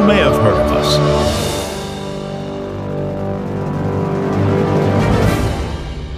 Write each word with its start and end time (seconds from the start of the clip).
You 0.00 0.06
may 0.06 0.16
have 0.16 0.32
heard 0.32 0.56
of 0.58 0.72
us. 0.72 0.96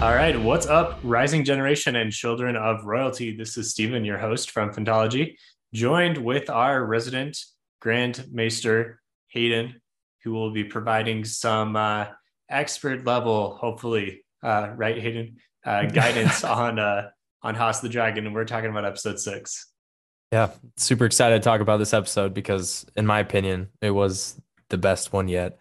All 0.01 0.15
right, 0.15 0.41
what's 0.41 0.67
up, 0.67 1.01
rising 1.03 1.45
generation 1.45 1.97
and 1.97 2.13
children 2.13 2.55
of 2.55 2.85
royalty? 2.85 3.37
This 3.37 3.57
is 3.57 3.73
Stephen, 3.73 4.05
your 4.05 4.19
host 4.19 4.53
from 4.53 4.73
Phantology, 4.73 5.35
joined 5.75 6.17
with 6.17 6.49
our 6.49 6.85
resident 6.85 7.37
Grand 7.81 8.25
Maester 8.31 9.01
Hayden, 9.31 9.81
who 10.23 10.31
will 10.31 10.53
be 10.53 10.63
providing 10.63 11.25
some 11.25 11.75
uh, 11.75 12.07
expert 12.49 13.05
level, 13.05 13.57
hopefully, 13.57 14.25
uh, 14.45 14.69
right, 14.77 14.97
Hayden, 14.97 15.39
uh, 15.67 15.87
guidance 15.87 16.45
on 16.45 16.79
uh, 16.79 17.09
on 17.43 17.57
House 17.57 17.79
of 17.79 17.83
the 17.83 17.89
Dragon, 17.89 18.27
and 18.27 18.35
we're 18.35 18.45
talking 18.45 18.71
about 18.71 18.85
episode 18.85 19.19
six. 19.19 19.72
Yeah, 20.33 20.51
super 20.77 21.05
excited 21.05 21.43
to 21.43 21.45
talk 21.45 21.61
about 21.61 21.77
this 21.79 21.93
episode 21.93 22.33
because, 22.35 22.87
in 22.97 23.07
my 23.07 23.21
opinion, 23.21 23.69
it 23.83 23.91
was 23.91 24.41
the 24.71 24.79
best 24.79 25.13
one 25.13 25.29
yet. 25.29 25.59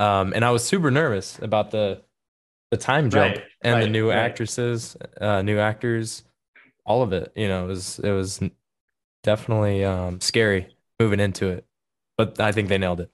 Um, 0.00 0.32
and 0.34 0.44
I 0.44 0.50
was 0.50 0.64
super 0.64 0.90
nervous 0.90 1.38
about 1.40 1.70
the 1.70 2.02
the 2.70 2.76
time 2.76 3.10
jump 3.10 3.36
Right, 3.36 3.44
and 3.62 3.82
the 3.82 3.88
new 3.88 4.10
right. 4.10 4.18
actresses, 4.18 4.96
uh, 5.20 5.42
new 5.42 5.58
actors, 5.58 6.24
all 6.86 7.02
of 7.02 7.12
it. 7.12 7.32
You 7.36 7.48
know, 7.48 7.64
it 7.64 7.68
was 7.68 7.98
it 8.00 8.12
was 8.12 8.40
definitely 9.22 9.84
um, 9.84 10.20
scary 10.20 10.76
moving 11.00 11.20
into 11.20 11.48
it, 11.48 11.66
but 12.16 12.40
I 12.40 12.52
think 12.52 12.68
they 12.68 12.78
nailed 12.78 13.00
it. 13.00 13.10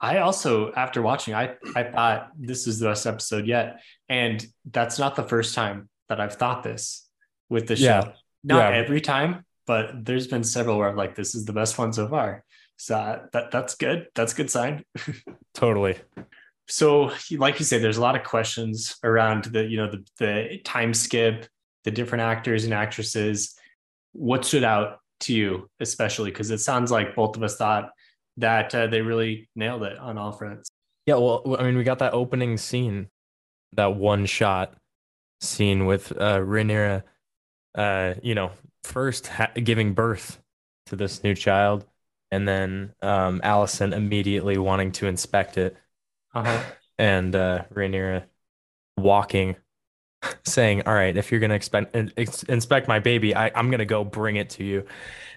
I 0.00 0.18
also, 0.18 0.72
after 0.72 1.00
watching, 1.02 1.34
I 1.34 1.54
I 1.74 1.84
thought 1.84 2.30
this 2.38 2.66
is 2.66 2.78
the 2.78 2.88
best 2.88 3.06
episode 3.06 3.46
yet, 3.46 3.80
and 4.08 4.44
that's 4.70 4.98
not 4.98 5.16
the 5.16 5.22
first 5.22 5.54
time 5.54 5.88
that 6.08 6.20
I've 6.20 6.34
thought 6.34 6.62
this 6.62 7.08
with 7.48 7.66
the 7.68 7.76
show. 7.76 7.84
Yeah. 7.84 8.12
Not 8.42 8.70
Yeah. 8.70 8.76
every 8.76 9.00
time, 9.00 9.44
but 9.66 10.04
there's 10.04 10.26
been 10.26 10.44
several 10.44 10.78
where 10.78 10.88
I'm 10.88 10.96
like, 10.96 11.14
this 11.14 11.34
is 11.34 11.44
the 11.44 11.52
best 11.52 11.78
one 11.78 11.92
so 11.92 12.08
far. 12.08 12.44
So 12.76 12.96
uh, 12.96 13.26
that 13.32 13.50
that's 13.50 13.74
good. 13.74 14.08
That's 14.14 14.32
a 14.32 14.36
good 14.36 14.50
sign. 14.50 14.84
Totally. 15.54 15.96
So, 16.66 17.12
like 17.32 17.58
you 17.58 17.64
say, 17.64 17.78
there's 17.78 17.98
a 17.98 18.02
lot 18.02 18.16
of 18.16 18.24
questions 18.24 18.96
around 19.04 19.44
the 19.44 19.64
you 19.64 19.76
know 19.76 19.90
the 19.90 20.04
the 20.18 20.60
time 20.64 20.94
skip, 20.94 21.46
the 21.84 21.90
different 21.90 22.22
actors 22.22 22.64
and 22.64 22.74
actresses. 22.74 23.54
What 24.12 24.44
stood 24.44 24.64
out 24.64 24.98
to 25.20 25.34
you, 25.34 25.68
especially 25.80 26.30
because 26.30 26.50
it 26.50 26.58
sounds 26.58 26.90
like 26.90 27.14
both 27.14 27.36
of 27.36 27.42
us 27.42 27.56
thought 27.56 27.90
that 28.36 28.74
uh, 28.74 28.86
they 28.86 29.00
really 29.00 29.48
nailed 29.54 29.82
it 29.82 29.98
on 29.98 30.18
all 30.18 30.32
fronts. 30.32 30.68
Yeah, 31.06 31.16
well, 31.16 31.56
I 31.58 31.64
mean, 31.64 31.76
we 31.76 31.84
got 31.84 31.98
that 31.98 32.14
opening 32.14 32.56
scene, 32.56 33.08
that 33.74 33.94
one 33.94 34.26
shot 34.26 34.74
scene 35.40 35.86
with 35.86 36.12
uh, 36.12 36.38
Rhaenyra, 36.38 37.02
uh, 37.74 38.14
you 38.22 38.34
know, 38.34 38.52
first 38.84 39.26
ha- 39.26 39.50
giving 39.54 39.94
birth 39.94 40.40
to 40.86 40.96
this 40.96 41.24
new 41.24 41.34
child, 41.34 41.84
and 42.30 42.46
then 42.46 42.94
um, 43.02 43.40
Alicent 43.42 43.92
immediately 43.94 44.58
wanting 44.58 44.92
to 44.92 45.06
inspect 45.06 45.58
it, 45.58 45.76
Uh-huh. 46.34 46.62
and 46.98 47.34
uh, 47.34 47.64
Rhaenyra 47.72 48.24
walking, 48.96 49.56
saying, 50.44 50.82
"All 50.86 50.94
right, 50.94 51.16
if 51.16 51.30
you're 51.30 51.40
gonna 51.40 51.54
expect, 51.54 51.96
ex- 52.16 52.42
inspect 52.44 52.86
my 52.88 52.98
baby, 53.00 53.34
I, 53.34 53.50
I'm 53.54 53.70
gonna 53.70 53.84
go 53.86 54.04
bring 54.04 54.36
it 54.36 54.50
to 54.50 54.64
you," 54.64 54.84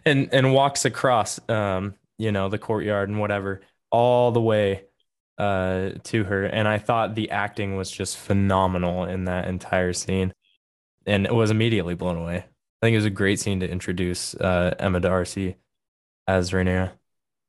and 0.06 0.30
and 0.34 0.53
walks 0.53 0.86
across, 0.86 1.40
um, 1.50 1.96
you 2.18 2.31
know, 2.31 2.50
the 2.50 2.57
courtyard 2.59 3.09
and 3.09 3.19
whatever, 3.19 3.62
all 3.91 4.31
the 4.31 4.41
way 4.41 4.84
uh 5.38 5.91
to 6.03 6.24
her 6.24 6.46
and 6.46 6.68
I 6.68 6.80
thought 6.80 7.13
the 7.13 7.30
acting 7.30 7.75
was 7.78 7.91
just 7.91 8.18
phenomenal 8.18 9.06
in 9.06 9.25
that 9.25 9.47
entire 9.47 9.94
scene 9.94 10.34
and 11.06 11.28
it 11.28 11.34
was 11.34 11.52
immediately 11.52 11.94
blown 11.94 12.18
away. 12.18 12.46
I 12.82 12.86
think 12.86 12.94
it 12.94 12.98
was 12.98 13.06
a 13.06 13.12
great 13.12 13.40
scene 13.40 13.60
to 13.62 13.70
introduce 13.70 14.36
uh 14.36 14.76
Emma 14.80 15.00
Darcy 15.00 15.58
as 16.28 16.52
Rhaenyra. 16.52 16.92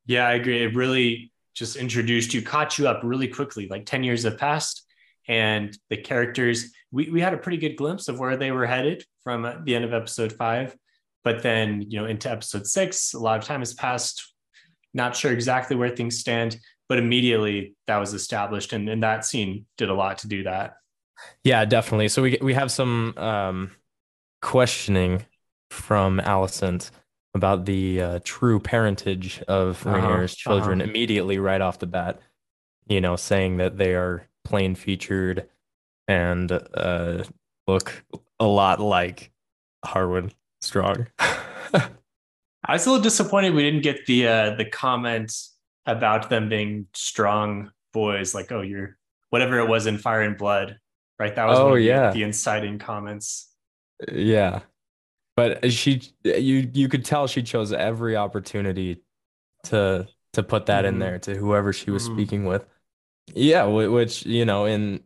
Yeah, 0.07 0.27
I 0.27 0.35
agree. 0.35 0.63
It 0.63 0.75
really 0.75 1.33
just 1.55 1.77
introduced 1.77 2.33
you, 2.33 2.41
caught 2.41 2.79
you 2.79 2.89
up 2.89 3.01
really 3.03 3.29
quickly. 3.29 3.69
Like 3.69 3.85
10 3.85 4.05
years 4.05 4.23
have 4.23 4.39
passed, 4.39 4.87
and 5.27 5.77
the 5.91 5.97
characters, 5.97 6.73
we, 6.91 7.11
we 7.11 7.21
had 7.21 7.35
a 7.35 7.39
pretty 7.39 7.59
good 7.59 7.77
glimpse 7.77 8.09
of 8.09 8.19
where 8.19 8.37
they 8.37 8.51
were 8.51 8.65
headed 8.65 9.05
from 9.23 9.45
uh, 9.45 9.55
the 9.63 9.75
end 9.75 9.85
of 9.85 9.93
episode 9.93 10.33
five. 10.33 10.75
But 11.25 11.43
then, 11.43 11.83
you 11.83 12.01
know, 12.01 12.07
into 12.07 12.31
episode 12.31 12.67
six, 12.67 13.13
a 13.13 13.19
lot 13.19 13.39
of 13.39 13.45
time 13.45 13.61
has 13.61 13.75
passed. 13.75 14.33
Not 14.95 15.15
sure 15.15 15.33
exactly 15.33 15.77
where 15.77 15.91
things 15.91 16.19
stand, 16.19 16.57
but 16.89 16.99
immediately 16.99 17.75
that 17.87 17.99
was 17.99 18.15
established. 18.15 18.73
And, 18.73 18.89
and 18.89 19.03
that 19.03 19.27
scene 19.27 19.67
did 19.77 19.91
a 19.91 19.95
lot 19.95 20.19
to 20.19 20.29
do 20.29 20.45
that. 20.45 20.77
Yeah, 21.45 21.65
definitely. 21.67 22.09
So 22.09 22.23
we 22.23 22.39
we 22.41 22.55
have 22.55 22.71
some 22.71 23.13
um 23.19 23.73
questioning 24.41 25.27
from 25.71 26.21
Alicent 26.21 26.91
about 27.35 27.67
the 27.67 28.01
uh, 28.01 28.19
true 28.25 28.59
parentage 28.59 29.43
of 29.43 29.87
Uh-huh, 29.87 29.97
Rhaenyra's 29.97 30.35
children 30.35 30.81
uh-huh. 30.81 30.91
immediately 30.91 31.39
right 31.39 31.61
off 31.61 31.79
the 31.79 31.87
bat. 31.87 32.21
You 32.89 33.01
know, 33.01 33.17
saying 33.17 33.59
that 33.59 33.77
they 33.77 33.95
are 33.95 34.27
plain 34.45 34.75
featured 34.75 35.47
and 36.07 36.51
uh, 36.51 37.25
look 37.67 38.03
a 38.41 38.47
lot 38.47 38.81
like 38.81 39.31
Harwin 39.85 40.33
Strong. 40.63 41.07
I 41.19 42.73
was 42.73 42.87
a 42.87 42.91
little 42.91 43.03
disappointed 43.03 43.55
we 43.55 43.63
didn't 43.63 43.83
get 43.83 44.07
the 44.07 44.27
uh, 44.27 44.55
the 44.57 44.65
comment 44.65 45.33
about 45.87 46.29
them 46.31 46.49
being 46.49 46.87
strong 46.95 47.71
boys, 47.93 48.35
like 48.35 48.51
oh 48.53 48.63
you're 48.63 48.97
whatever 49.31 49.59
it 49.59 49.69
was 49.69 49.87
in 49.87 49.99
Fire 49.99 50.23
and 50.23 50.37
Blood, 50.39 50.79
right? 51.19 51.35
That 51.35 51.45
was 51.47 51.59
Oh, 51.59 51.71
one 51.71 51.83
yeah. 51.83 52.11
the 52.11 52.23
inciting 52.23 52.79
comments. 52.79 53.48
Yeah. 54.13 54.61
But 55.37 55.73
she 55.73 56.03
you 56.25 56.71
you 56.75 56.89
could 56.89 57.05
tell 57.05 57.27
she 57.27 57.43
chose 57.43 57.73
every 57.73 58.17
opportunity 58.17 59.03
to 59.65 60.09
to 60.33 60.43
put 60.43 60.67
that 60.67 60.85
in 60.85 60.97
Mhm. 60.97 61.01
there 61.01 61.19
to 61.21 61.35
whoever 61.37 61.73
she 61.73 61.91
was 61.91 62.09
Mhm. 62.09 62.15
speaking 62.15 62.45
with. 62.45 62.67
Yeah, 63.35 63.65
which 63.67 64.27
you 64.27 64.45
know, 64.45 64.65
in 64.67 65.05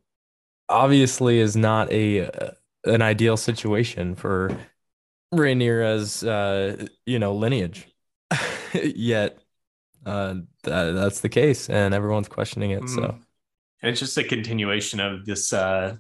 obviously 0.68 1.38
is 1.38 1.54
not 1.56 1.90
a 1.90 2.26
uh, 2.30 2.50
an 2.84 3.02
ideal 3.02 3.36
situation 3.36 4.14
for 4.14 4.56
Rhaenyra's 5.34 6.24
uh 6.24 6.86
you 7.06 7.18
know 7.18 7.34
lineage. 7.34 7.88
Yet 8.74 9.38
uh 10.06 10.34
tha- 10.62 10.92
that's 10.94 11.20
the 11.20 11.28
case 11.28 11.68
and 11.70 11.94
everyone's 11.94 12.28
questioning 12.28 12.70
it. 12.70 12.88
So 12.88 13.02
Mhm. 13.02 13.22
And 13.82 13.90
it's 13.90 14.00
just 14.00 14.16
a 14.16 14.24
continuation 14.24 15.00
of 15.00 15.26
this 15.26 15.52
uh, 15.52 15.96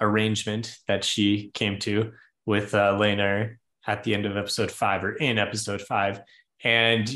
arrangement 0.00 0.76
that 0.88 1.04
she 1.04 1.50
came 1.54 1.78
to 1.80 2.12
with 2.44 2.74
uh, 2.74 2.96
Lena 2.98 3.50
at 3.86 4.04
the 4.04 4.14
end 4.14 4.26
of 4.26 4.36
episode 4.36 4.70
five 4.70 5.04
or 5.04 5.12
in 5.12 5.38
episode 5.38 5.80
five. 5.80 6.20
And 6.62 7.10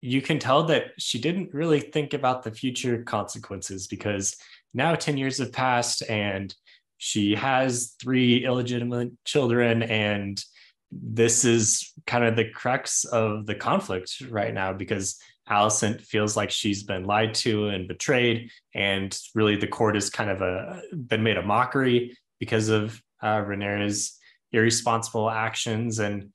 you 0.00 0.20
can 0.20 0.38
tell 0.38 0.64
that 0.64 0.92
she 0.98 1.18
didn't 1.18 1.54
really 1.54 1.80
think 1.80 2.12
about 2.12 2.42
the 2.42 2.50
future 2.50 3.02
consequences 3.02 3.86
because 3.86 4.36
now 4.72 4.94
10 4.94 5.16
years 5.16 5.38
have 5.38 5.52
passed 5.52 6.02
and 6.08 6.54
she 6.98 7.34
has 7.34 7.94
three 8.00 8.44
illegitimate 8.44 9.12
children. 9.24 9.82
And 9.82 10.42
this 10.90 11.44
is 11.44 11.92
kind 12.06 12.24
of 12.24 12.36
the 12.36 12.50
crux 12.50 13.04
of 13.04 13.46
the 13.46 13.54
conflict 13.54 14.22
right 14.28 14.52
now 14.52 14.72
because 14.72 15.18
Alicent 15.48 16.00
feels 16.00 16.36
like 16.36 16.50
she's 16.50 16.82
been 16.82 17.04
lied 17.04 17.34
to 17.34 17.68
and 17.68 17.88
betrayed 17.88 18.50
and 18.74 19.18
really 19.34 19.56
the 19.56 19.66
court 19.66 19.94
has 19.94 20.08
kind 20.08 20.30
of 20.30 20.40
a, 20.40 20.82
been 20.94 21.22
made 21.22 21.36
a 21.36 21.42
mockery 21.42 22.16
because 22.40 22.68
of 22.68 23.00
uh, 23.22 23.38
Rhaenyra's 23.38 24.18
irresponsible 24.52 25.30
actions. 25.30 25.98
And 25.98 26.30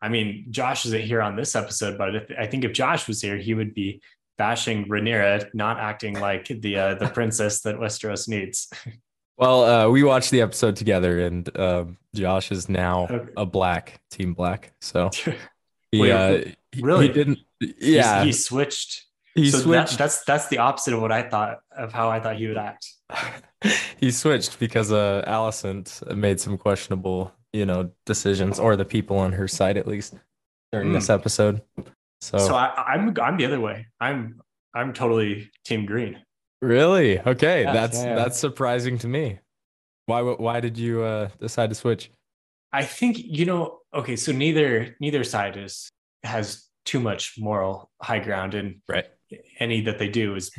I 0.00 0.08
mean, 0.08 0.46
Josh 0.50 0.86
isn't 0.86 1.02
here 1.02 1.22
on 1.22 1.36
this 1.36 1.54
episode, 1.54 1.96
but 1.98 2.14
if, 2.14 2.24
I 2.38 2.46
think 2.46 2.64
if 2.64 2.72
Josh 2.72 3.06
was 3.08 3.20
here, 3.20 3.36
he 3.36 3.54
would 3.54 3.74
be 3.74 4.00
bashing 4.38 4.86
Rhaenyra, 4.86 5.48
not 5.54 5.78
acting 5.78 6.18
like 6.18 6.46
the 6.48 6.76
uh, 6.78 6.94
the 6.94 7.08
princess 7.14 7.60
that 7.62 7.76
Westeros 7.76 8.28
needs. 8.28 8.68
Well, 9.36 9.64
uh, 9.64 9.88
we 9.88 10.02
watched 10.02 10.30
the 10.30 10.40
episode 10.42 10.76
together, 10.76 11.20
and 11.20 11.58
um, 11.58 11.98
Josh 12.14 12.52
is 12.52 12.68
now 12.68 13.06
Okay. 13.10 13.32
a 13.36 13.46
black 13.46 14.00
team 14.10 14.34
black. 14.34 14.72
So 14.80 15.10
he, 15.92 16.00
Wait, 16.00 16.12
uh, 16.12 16.44
really? 16.80 17.08
he 17.08 17.12
didn't. 17.12 17.38
Yeah, 17.60 18.24
he 18.24 18.32
switched. 18.32 19.04
he 19.34 19.50
so 19.50 19.58
that- 19.58 19.62
switched. 19.88 19.98
that's 19.98 20.24
that's 20.24 20.48
the 20.48 20.58
opposite 20.58 20.94
of 20.94 21.00
what 21.00 21.12
I 21.12 21.22
thought 21.28 21.60
of 21.76 21.92
how 21.92 22.10
I 22.10 22.20
thought 22.20 22.36
he 22.36 22.46
would 22.48 22.56
act. 22.58 22.86
he 24.00 24.10
switched 24.10 24.58
because 24.58 24.92
uh, 24.92 25.24
Alicent 25.26 26.16
made 26.16 26.40
some 26.40 26.58
questionable 26.58 27.32
you 27.52 27.66
know, 27.66 27.90
decisions 28.06 28.58
or 28.58 28.76
the 28.76 28.84
people 28.84 29.18
on 29.18 29.32
her 29.32 29.46
side 29.46 29.76
at 29.76 29.86
least 29.86 30.14
during 30.72 30.88
Mm. 30.88 30.94
this 30.94 31.10
episode. 31.10 31.60
So, 32.22 32.38
So 32.38 32.54
I, 32.54 32.72
I'm 32.94 33.14
I'm 33.20 33.36
the 33.36 33.44
other 33.44 33.60
way. 33.60 33.86
I'm 34.00 34.40
I'm 34.74 34.92
totally 34.94 35.50
Team 35.66 35.84
Green. 35.84 36.16
really, 36.62 37.20
okay, 37.20 37.62
Yeah, 37.64 37.72
that's 37.74 37.98
yeah, 37.98 38.06
yeah. 38.06 38.14
that's 38.14 38.38
surprising 38.38 38.96
to 38.98 39.08
me. 39.08 39.38
Why 40.06 40.22
why 40.22 40.60
did 40.60 40.78
you 40.78 41.02
uh, 41.02 41.28
decide 41.40 41.68
to 41.70 41.74
switch? 41.74 42.10
I 42.72 42.84
think 42.84 43.18
you 43.18 43.44
know. 43.44 43.80
Okay, 43.92 44.16
so 44.16 44.32
neither 44.32 44.96
neither 44.98 45.22
side 45.24 45.58
is 45.58 45.90
has 46.24 46.68
too 46.86 47.00
much 47.00 47.34
moral 47.38 47.90
high 48.00 48.20
ground, 48.20 48.54
and 48.54 48.80
Right. 48.88 49.06
any 49.60 49.82
that 49.82 49.98
they 49.98 50.08
do 50.08 50.34
is 50.36 50.50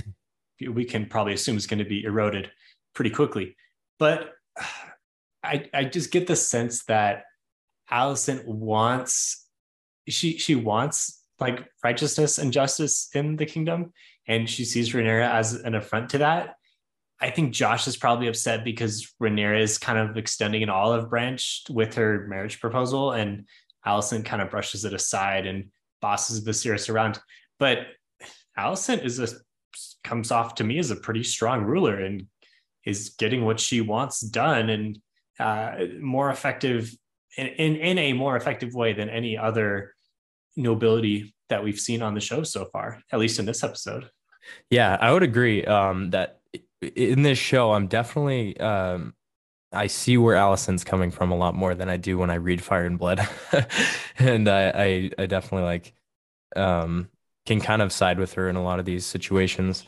we 0.68 0.86
can 0.86 1.06
probably 1.06 1.34
assume 1.34 1.58
is 1.58 1.68
going 1.68 1.80
to 1.80 1.86
be 1.86 2.04
eroded 2.04 2.52
pretty 2.94 3.10
quickly. 3.10 3.56
But 4.00 4.32
I 5.44 5.70
I 5.74 5.84
just 5.86 6.12
get 6.12 6.28
the 6.28 6.36
sense 6.36 6.86
that 6.86 7.24
Alicent 7.92 8.46
wants 8.46 9.48
she 10.08 10.38
she 10.38 10.56
wants 10.56 11.24
like 11.40 11.66
righteousness 11.84 12.38
and 12.38 12.54
justice 12.54 13.10
in 13.14 13.36
the 13.36 13.46
kingdom, 13.46 13.94
and 14.28 14.50
she 14.50 14.66
sees 14.66 14.94
Rhaenyra 14.94 15.30
as 15.30 15.54
an 15.54 15.76
affront 15.76 16.10
to 16.12 16.20
that. 16.20 16.56
I 17.20 17.30
think 17.30 17.54
Josh 17.54 17.88
is 17.88 17.98
probably 17.98 18.28
upset 18.28 18.64
because 18.64 19.14
Rhaenyra 19.22 19.62
is 19.62 19.78
kind 19.78 19.98
of 19.98 20.18
extending 20.18 20.64
an 20.64 20.70
olive 20.70 21.10
branch 21.10 21.64
with 21.70 21.96
her 21.96 22.28
marriage 22.28 22.60
proposal, 22.60 23.12
and 23.12 23.46
Alicent 23.86 24.26
kind 24.26 24.42
of 24.42 24.50
brushes 24.50 24.86
it 24.86 24.94
aside 24.94 25.46
and 25.46 25.70
bosses 26.02 26.44
Viserys 26.44 26.90
around. 26.90 27.20
But 27.60 27.88
Alicent 28.58 29.04
is 29.04 29.20
a 29.20 29.30
comes 30.04 30.32
off 30.32 30.56
to 30.56 30.64
me 30.64 30.80
as 30.80 30.92
a 30.92 30.96
pretty 30.96 31.24
strong 31.24 31.64
ruler 31.64 32.00
and 32.00 32.28
is 32.86 33.16
getting 33.18 33.46
what 33.46 33.60
she 33.60 33.82
wants 33.82 34.20
done 34.20 34.70
and 34.70 35.00
uh, 35.40 35.86
more 36.00 36.30
effective 36.30 36.94
in, 37.38 37.48
in 37.48 37.76
in 37.76 37.98
a 37.98 38.14
more 38.14 38.36
effective 38.36 38.74
way 38.74 38.94
than 38.94 39.10
any 39.10 39.38
other 39.38 39.96
nobility 40.56 41.34
that 41.50 41.64
we've 41.64 41.80
seen 41.80 42.02
on 42.02 42.14
the 42.14 42.20
show 42.20 42.44
so 42.44 42.66
far, 42.66 43.02
at 43.12 43.20
least 43.20 43.40
in 43.40 43.46
this 43.46 43.64
episode. 43.64 44.10
Yeah, 44.70 44.98
I 45.00 45.12
would 45.12 45.24
agree 45.24 45.66
um, 45.66 46.12
that 46.12 46.40
in 46.82 47.24
this 47.24 47.38
show, 47.38 47.74
I'm 47.74 47.88
definitely 47.88 48.60
um, 48.60 49.14
I 49.72 49.88
see 49.88 50.18
where 50.18 50.36
Alicent's 50.36 50.84
coming 50.84 51.12
from 51.12 51.32
a 51.32 51.38
lot 51.38 51.56
more 51.56 51.74
than 51.74 51.90
I 51.90 51.98
do 51.98 52.18
when 52.18 52.30
I 52.30 52.36
read 52.36 52.62
Fire 52.62 52.86
and 52.86 53.00
Blood, 53.00 53.28
and 54.20 54.48
I, 54.48 54.70
I 54.70 55.12
I 55.18 55.26
definitely 55.26 55.66
like 55.66 55.94
um, 56.56 57.10
can 57.46 57.60
kind 57.60 57.82
of 57.82 57.92
side 57.92 58.20
with 58.20 58.34
her 58.34 58.50
in 58.50 58.56
a 58.56 58.64
lot 58.64 58.80
of 58.80 58.86
these 58.86 59.06
situations. 59.06 59.86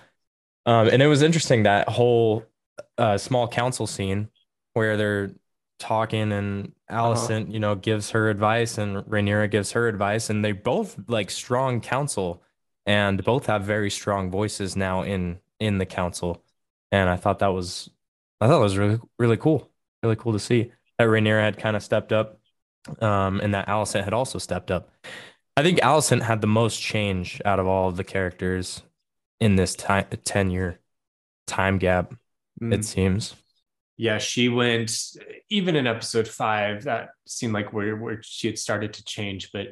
Um, 0.66 0.88
and 0.88 1.02
it 1.02 1.08
was 1.08 1.22
interesting 1.22 1.64
that 1.64 1.90
whole 1.90 2.46
uh, 2.98 3.18
small 3.18 3.48
council 3.48 3.88
scene 3.88 4.30
where 4.74 4.98
they're 4.98 5.32
talking 5.80 6.32
and 6.32 6.74
Alicent, 6.90 7.52
you 7.52 7.60
know, 7.60 7.76
gives 7.76 8.12
her 8.12 8.30
advice 8.30 8.78
and 8.78 8.98
Rhaenyra 9.06 9.50
gives 9.50 9.72
her 9.74 9.88
advice, 9.88 10.30
and 10.30 10.44
they 10.44 10.52
both 10.52 10.98
like 11.08 11.30
strong 11.30 11.82
counsel 11.82 12.44
and 12.86 13.24
both 13.24 13.48
have 13.48 13.64
very 13.64 13.90
strong 13.90 14.30
voices 14.30 14.76
now 14.76 15.02
in 15.02 15.40
in 15.60 15.78
the 15.78 15.86
council. 15.86 16.44
And 16.92 17.10
I 17.10 17.16
thought 17.16 17.40
that 17.40 17.48
was 17.48 17.90
I 18.42 18.48
thought 18.48 18.58
that 18.58 18.64
was 18.64 18.78
really 18.78 19.00
really 19.18 19.38
cool. 19.38 19.70
Really 20.04 20.16
cool 20.16 20.34
to 20.34 20.40
see 20.40 20.72
that 20.98 21.08
Rhaenyra 21.08 21.42
had 21.42 21.58
kind 21.58 21.76
of 21.76 21.84
stepped 21.84 22.14
up 22.14 22.40
um, 23.02 23.40
and 23.42 23.54
that 23.54 23.68
Alicent 23.68 24.04
had 24.04 24.14
also 24.14 24.38
stepped 24.38 24.72
up. 24.72 24.92
I 25.58 25.64
think 25.64 25.80
Alicent 25.80 26.22
had 26.22 26.42
the 26.42 26.48
most 26.48 26.82
change 26.82 27.42
out 27.46 27.60
of 27.60 27.68
all 27.68 27.90
of 27.90 27.98
the 27.98 28.04
characters 28.04 28.84
in 29.40 29.56
this 29.56 29.76
time 29.76 30.06
10 30.24 30.50
year 30.50 30.80
time 31.48 31.78
gap, 31.78 32.14
it 32.62 32.86
seems. 32.86 33.36
Yeah, 33.98 34.18
she 34.18 34.50
went 34.50 34.92
even 35.50 35.76
in 35.76 35.88
episode 35.88 36.28
five, 36.28 36.84
that 36.84 37.10
seemed 37.26 37.54
like 37.54 37.72
where, 37.72 37.96
where 37.96 38.20
she 38.24 38.48
had 38.48 38.60
started 38.60 38.94
to 38.94 39.06
change, 39.06 39.52
but 39.54 39.68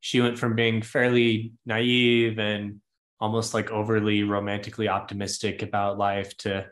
she 0.00 0.20
went 0.20 0.38
from 0.38 0.54
being 0.54 0.82
fairly 0.82 1.52
naive 1.66 2.38
and 2.38 2.80
almost 3.20 3.54
like 3.54 3.70
overly 3.70 4.22
romantically 4.22 4.88
optimistic 4.88 5.62
about 5.62 5.98
life 5.98 6.36
to 6.38 6.66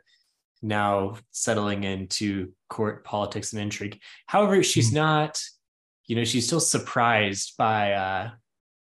now 0.62 1.16
settling 1.32 1.84
into 1.84 2.52
court 2.68 3.04
politics 3.04 3.52
and 3.52 3.62
intrigue. 3.62 4.00
However, 4.26 4.62
she's 4.62 4.92
not, 4.92 5.40
you 6.06 6.16
know, 6.16 6.24
she's 6.24 6.46
still 6.46 6.60
surprised 6.60 7.56
by 7.56 7.92
uh 7.92 8.30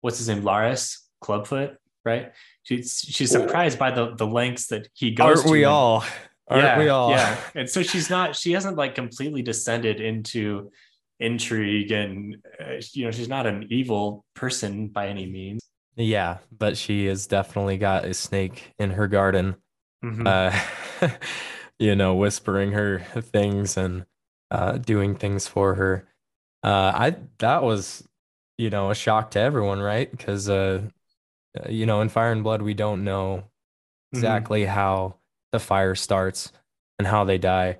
what's 0.00 0.19
his 0.19 0.28
name, 0.28 0.43
Larys 0.43 0.99
Clubfoot, 1.20 1.76
right? 2.05 2.33
She's 2.62 3.01
she's 3.09 3.31
surprised 3.31 3.79
by 3.79 3.91
the 3.91 4.15
the 4.15 4.27
lengths 4.27 4.67
that 4.69 4.89
he 4.95 5.11
goes 5.12 5.41
Aren't 5.41 5.51
we 5.51 5.65
and- 5.65 5.73
all? 5.73 6.05
Aren't 6.49 6.65
yeah, 6.65 6.79
we 6.79 6.89
all? 6.89 7.11
Yeah. 7.11 7.37
And 7.55 7.69
so 7.71 7.83
she's 7.83 8.11
not, 8.11 8.37
she 8.37 8.53
hasn't 8.53 8.77
like 8.77 8.95
completely 8.95 9.41
descended 9.41 9.99
into 10.01 10.71
intrigue 11.19 11.91
and, 11.91 12.37
uh, 12.61 12.75
you 12.93 13.06
know, 13.06 13.11
she's 13.11 13.31
not 13.31 13.47
an 13.47 13.67
evil 13.71 14.27
person 14.35 14.89
by 14.89 15.09
any 15.09 15.25
means. 15.27 15.62
Yeah, 15.97 16.39
but 16.53 16.77
she 16.77 17.06
has 17.06 17.27
definitely 17.27 17.79
got 17.79 18.05
a 18.05 18.12
snake 18.12 18.75
in 18.79 18.91
her 18.91 19.06
garden. 19.06 19.56
Mhm. 20.05 20.27
Uh, 20.27 21.09
you 21.79 21.97
know, 21.97 22.15
whispering 22.15 22.73
her 22.73 22.99
things 23.21 23.77
and 23.79 24.05
uh, 24.51 24.73
doing 24.77 25.15
things 25.15 25.47
for 25.49 25.75
her. 25.77 26.06
Uh, 26.62 26.93
I 26.95 27.17
that 27.39 27.62
was, 27.62 28.06
you 28.59 28.69
know, 28.69 28.91
a 28.91 28.95
shock 28.95 29.31
to 29.33 29.41
everyone, 29.41 29.81
right? 29.81 30.11
Because 30.11 30.51
uh, 30.51 30.83
you 31.69 31.87
know, 31.87 32.01
in 32.01 32.09
Fire 32.09 32.33
and 32.33 32.43
Blood, 32.43 32.62
we 32.62 32.75
don't 32.75 33.05
know 33.05 33.45
Mhm. 34.12 34.19
exactly 34.19 34.65
how 34.65 35.17
the 35.53 35.61
fire 35.61 35.95
starts 35.95 36.53
and 36.99 37.06
how 37.06 37.25
they 37.25 37.39
die 37.39 37.79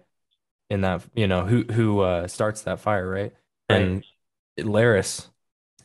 in 0.71 0.83
that 0.83 1.05
you 1.15 1.27
know 1.27 1.45
who 1.45 1.65
who 1.65 2.01
uh 2.01 2.27
starts 2.29 2.63
that 2.63 2.81
fire 2.81 3.09
right, 3.09 3.35
Right. 3.69 3.79
and 3.79 4.05
Larys 4.59 5.29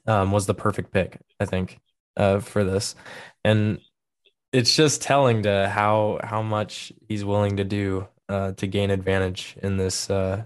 um 0.07 0.31
was 0.31 0.45
the 0.47 0.53
perfect 0.53 0.91
pick 0.91 1.19
i 1.39 1.45
think 1.45 1.79
uh 2.17 2.39
for 2.39 2.63
this 2.63 2.95
and 3.43 3.79
it's 4.51 4.75
just 4.75 5.01
telling 5.01 5.43
to 5.43 5.69
how 5.69 6.19
how 6.23 6.41
much 6.41 6.93
he's 7.07 7.25
willing 7.25 7.57
to 7.57 7.63
do 7.63 8.07
uh 8.29 8.53
to 8.53 8.67
gain 8.67 8.91
advantage 8.91 9.57
in 9.61 9.77
this 9.77 10.09
uh 10.09 10.43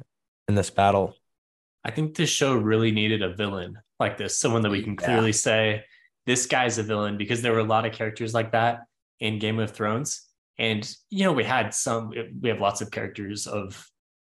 in 0.48 0.56
this 0.56 0.69
battle 0.69 1.16
I 1.84 1.92
think 1.92 2.16
this 2.16 2.30
show 2.30 2.56
really 2.56 2.92
needed 2.92 3.22
a 3.22 3.34
villain 3.36 3.78
like 4.00 4.18
this, 4.18 4.38
someone 4.40 4.62
that 4.62 4.69
we 4.69 4.84
can 4.84 4.95
Yeah. 5.00 5.06
clearly 5.06 5.34
say, 5.34 5.84
this 6.25 6.45
guy's 6.45 6.77
a 6.77 6.83
villain, 6.83 7.17
because 7.17 7.41
there 7.41 7.51
were 7.51 7.59
a 7.59 7.63
lot 7.63 7.85
of 7.85 7.93
characters 7.93 8.33
like 8.33 8.51
that 8.51 8.81
in 9.19 9.39
Game 9.39 9.59
of 9.59 9.71
Thrones. 9.71 10.27
And, 10.57 10.89
you 11.09 11.23
know, 11.23 11.33
we 11.33 11.43
had 11.43 11.73
some, 11.73 12.11
we 12.41 12.49
have 12.49 12.59
lots 12.61 12.81
of 12.81 12.91
characters 12.91 13.47
of 13.47 13.85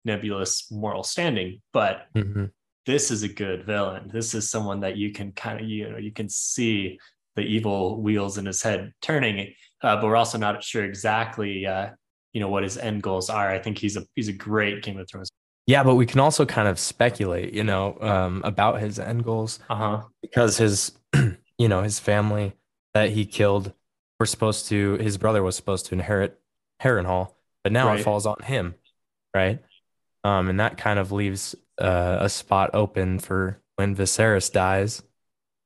nebulous 0.05 0.71
moral 0.71 1.03
standing, 1.03 1.61
but 1.73 2.07
Mhm. 2.15 2.51
this 2.87 3.11
is 3.11 3.23
a 3.23 3.29
good 3.29 3.65
villain. 3.65 4.11
This 4.13 4.35
is 4.35 4.51
someone 4.51 4.81
that 4.81 4.97
you 4.97 5.13
can 5.13 5.33
kind 5.33 5.61
of, 5.61 5.67
you 5.69 5.91
know, 5.91 5.99
you 5.99 6.13
can 6.13 6.29
see 6.29 6.99
the 7.37 7.43
evil 7.43 8.01
wheels 8.03 8.39
in 8.39 8.47
his 8.47 8.63
head 8.63 8.93
turning, 9.01 9.55
uh, 9.83 9.97
but 9.97 10.05
we're 10.07 10.17
also 10.17 10.39
not 10.39 10.63
sure 10.63 10.85
exactly, 10.85 11.67
uh, 11.67 11.91
you 12.33 12.41
know, 12.41 12.49
what 12.49 12.63
his 12.63 12.77
end 12.79 13.03
goals 13.03 13.31
are. 13.31 13.51
I 13.51 13.59
think 13.59 13.79
he's 13.79 13.97
a 13.97 14.05
he's 14.15 14.29
a 14.29 14.33
great 14.33 14.83
Game 14.83 14.99
of 14.99 15.09
Thrones. 15.11 15.29
yeah 15.67 15.85
but 15.85 15.95
we 15.95 16.05
can 16.07 16.19
also 16.19 16.45
kind 16.45 16.67
of 16.67 16.77
speculate 16.79 17.55
you 17.55 17.63
know 17.63 17.97
um 18.01 18.43
about 18.45 18.81
his 18.81 18.99
end 18.99 19.23
goals 19.23 19.61
Uh 19.71 19.77
huh. 19.77 20.03
because 20.21 20.57
his 20.59 20.93
you 21.59 21.69
know 21.69 21.83
his 21.83 21.99
family 21.99 22.55
that 22.95 23.11
he 23.11 23.25
killed 23.27 23.73
were 24.21 24.27
supposed 24.27 24.69
to 24.69 24.95
his 24.97 25.19
brother 25.19 25.43
was 25.43 25.57
supposed 25.57 25.87
to 25.87 25.95
inherit 25.95 26.39
Harrenhal, 26.83 27.33
but 27.65 27.73
now 27.73 27.87
Right. 27.89 28.01
it 28.01 28.03
falls 28.05 28.27
on 28.27 28.37
him, 28.45 28.75
right? 29.35 29.61
Um, 30.25 30.49
and 30.49 30.61
that 30.61 30.77
kind 30.79 30.99
of 30.99 31.11
leaves 31.13 31.55
uh, 31.81 32.19
a 32.21 32.29
spot 32.29 32.71
open 32.75 33.19
for 33.19 33.59
when 33.77 33.97
Viserys 33.97 34.53
dies, 34.53 35.03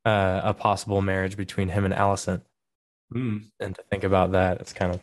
uh, 0.04 0.40
a 0.44 0.54
possible 0.54 1.02
marriage 1.02 1.36
between 1.36 1.68
him 1.68 1.84
and 1.84 1.92
Alicent. 1.92 2.42
Mm. 3.12 3.44
And 3.60 3.74
to 3.74 3.82
think 3.90 4.04
about 4.04 4.32
that, 4.32 4.60
it's 4.60 4.72
kind 4.72 4.94
of 4.94 5.00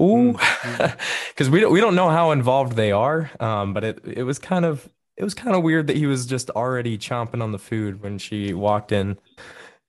ooh, 0.00 0.32
Mm. 0.62 0.98
because 1.28 1.50
we 1.50 1.60
don't 1.60 1.72
we 1.72 1.80
don't 1.80 1.94
know 1.94 2.08
how 2.08 2.30
involved 2.32 2.74
they 2.76 2.92
are. 2.92 3.30
Um, 3.40 3.72
but 3.74 3.84
it 3.84 4.00
it 4.04 4.22
was 4.24 4.38
kind 4.38 4.64
of 4.64 4.88
it 5.16 5.24
was 5.24 5.34
kind 5.34 5.54
of 5.54 5.62
weird 5.62 5.86
that 5.88 5.96
he 5.96 6.06
was 6.06 6.26
just 6.26 6.50
already 6.50 6.98
chomping 6.98 7.42
on 7.42 7.52
the 7.52 7.58
food 7.58 8.02
when 8.02 8.18
she 8.18 8.52
walked 8.54 8.90
in, 8.92 9.18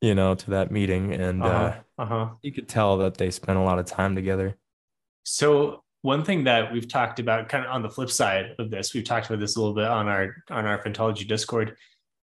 you 0.03 0.13
know, 0.13 0.35
to 0.35 0.49
that 0.51 0.69
meeting, 0.69 1.13
and 1.13 1.41
uh, 1.41 1.45
Uh-huh. 1.47 1.81
Uh-huh. 1.97 2.29
you 2.41 2.51
could 2.51 2.67
tell 2.67 2.97
that 2.97 3.15
they 3.15 3.31
spent 3.31 3.57
a 3.57 3.61
lot 3.61 3.79
of 3.79 3.85
time 3.85 4.15
together. 4.15 4.57
So 5.23 5.81
one 6.01 6.25
thing 6.25 6.43
that 6.43 6.73
we've 6.73 6.89
talked 6.89 7.21
about 7.21 7.47
kind 7.47 7.63
of 7.65 7.71
on 7.71 7.81
the 7.81 7.89
flip 7.89 8.11
side 8.11 8.55
of 8.59 8.69
this, 8.69 8.93
we've 8.93 9.05
talked 9.05 9.27
about 9.27 9.39
this 9.39 9.55
a 9.55 9.59
little 9.59 9.73
bit 9.73 9.85
on 9.85 10.09
our 10.09 10.35
on 10.49 10.65
our 10.65 10.83
Phantology 10.83 11.25
Discord. 11.25 11.77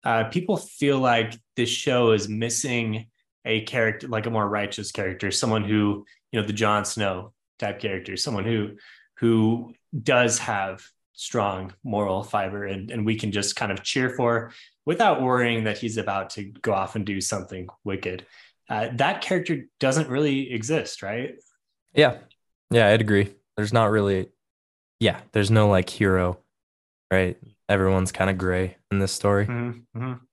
Uh, 0.05 0.23
people 0.25 0.57
feel 0.57 1.01
like 1.01 1.37
this 1.57 1.69
show 1.69 2.13
is 2.13 2.29
missing 2.29 3.07
a 3.45 3.63
character, 3.63 4.07
like 4.07 4.27
a 4.27 4.31
more 4.31 4.49
righteous 4.49 4.93
character, 4.93 5.33
someone 5.33 5.65
who, 5.65 6.07
you 6.31 6.41
know, 6.41 6.47
the 6.47 6.53
Jon 6.53 6.85
Snow 6.85 7.33
type 7.59 7.81
character, 7.81 8.17
someone 8.17 8.45
who 8.45 8.77
who 9.19 9.75
does 10.01 10.39
have 10.39 10.81
strong 11.15 11.73
moral 11.83 12.23
fiber 12.23 12.65
and, 12.67 12.93
and 12.93 13.05
we 13.05 13.17
can 13.17 13.33
just 13.33 13.57
kind 13.57 13.73
of 13.73 13.83
cheer 13.83 14.11
for 14.11 14.53
without 14.87 15.23
worrying 15.23 15.65
that 15.65 15.79
he's 15.79 15.97
about 15.97 16.31
to 16.31 16.45
go 16.45 16.73
off 16.73 16.97
and 16.97 17.07
do 17.07 17.21
something 17.21 17.69
wicked. 17.85 18.27
Uh, 18.69 18.89
that 18.95 19.21
character 19.21 19.67
doesn't 19.81 20.09
really 20.09 20.53
exist, 20.53 21.03
right? 21.03 21.35
Yeah, 21.95 22.19
yeah, 22.71 22.89
I'd 22.89 23.01
agree. 23.01 23.35
There's 23.57 23.73
not 23.73 23.91
really, 23.91 24.29
yeah, 25.01 25.21
there's 25.33 25.51
no 25.51 25.69
like 25.69 25.89
hero, 25.89 26.39
right? 27.11 27.37
everyone's 27.69 28.13
kind 28.13 28.31
of 28.31 28.39
gray 28.39 28.77
in 28.91 28.99
this 28.99 29.13
story. 29.13 29.47
Mm-hmm, 29.47 29.99
mm-hmm. 29.99 30.25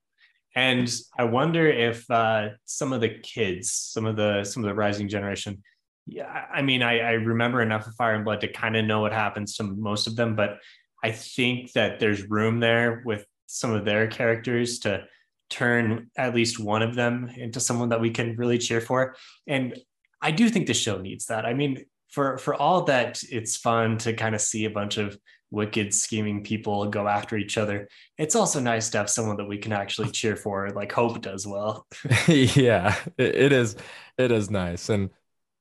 And 0.54 0.92
I 1.18 1.24
wonder 1.24 1.66
if 1.66 2.08
uh, 2.10 2.50
some 2.66 2.92
of 2.92 3.00
the 3.00 3.08
kids, 3.08 3.72
some 3.72 4.04
of 4.04 4.16
the 4.16 4.44
some 4.44 4.62
of 4.62 4.68
the 4.68 4.74
rising 4.74 5.08
generation, 5.08 5.62
yeah, 6.06 6.46
I 6.52 6.60
mean, 6.60 6.82
I, 6.82 6.98
I 6.98 7.12
remember 7.12 7.62
enough 7.62 7.86
of 7.86 7.94
Fire 7.94 8.14
and 8.14 8.24
Blood 8.24 8.42
to 8.42 8.48
kind 8.48 8.76
of 8.76 8.84
know 8.84 9.00
what 9.00 9.12
happens 9.12 9.56
to 9.56 9.62
most 9.62 10.06
of 10.06 10.16
them, 10.16 10.36
but 10.36 10.58
I 11.02 11.10
think 11.10 11.72
that 11.72 12.00
there's 12.00 12.28
room 12.28 12.60
there 12.60 13.02
with 13.06 13.24
some 13.52 13.72
of 13.72 13.84
their 13.84 14.06
characters 14.06 14.80
to 14.80 15.04
turn 15.50 16.10
at 16.16 16.34
least 16.34 16.58
one 16.58 16.82
of 16.82 16.94
them 16.94 17.30
into 17.36 17.60
someone 17.60 17.90
that 17.90 18.00
we 18.00 18.10
can 18.10 18.36
really 18.36 18.58
cheer 18.58 18.80
for. 18.80 19.14
And 19.46 19.76
I 20.20 20.30
do 20.30 20.48
think 20.48 20.66
the 20.66 20.74
show 20.74 20.98
needs 20.98 21.26
that. 21.26 21.44
I 21.44 21.52
mean, 21.52 21.84
for 22.12 22.36
for 22.38 22.54
all 22.54 22.84
that 22.84 23.22
it's 23.30 23.56
fun 23.56 23.98
to 23.98 24.12
kind 24.12 24.34
of 24.34 24.40
see 24.40 24.66
a 24.66 24.70
bunch 24.70 24.98
of 24.98 25.18
wicked 25.50 25.92
scheming 25.92 26.44
people 26.44 26.86
go 26.86 27.08
after 27.08 27.36
each 27.36 27.58
other 27.58 27.88
it's 28.16 28.34
also 28.34 28.60
nice 28.60 28.90
to 28.90 28.98
have 28.98 29.10
someone 29.10 29.36
that 29.36 29.48
we 29.48 29.58
can 29.58 29.72
actually 29.72 30.10
cheer 30.10 30.36
for 30.36 30.70
like 30.70 30.92
hope 30.92 31.20
does 31.20 31.46
well 31.46 31.86
yeah 32.28 32.94
it, 33.18 33.34
it 33.34 33.52
is 33.52 33.76
it 34.18 34.30
is 34.30 34.50
nice 34.50 34.88
and 34.88 35.10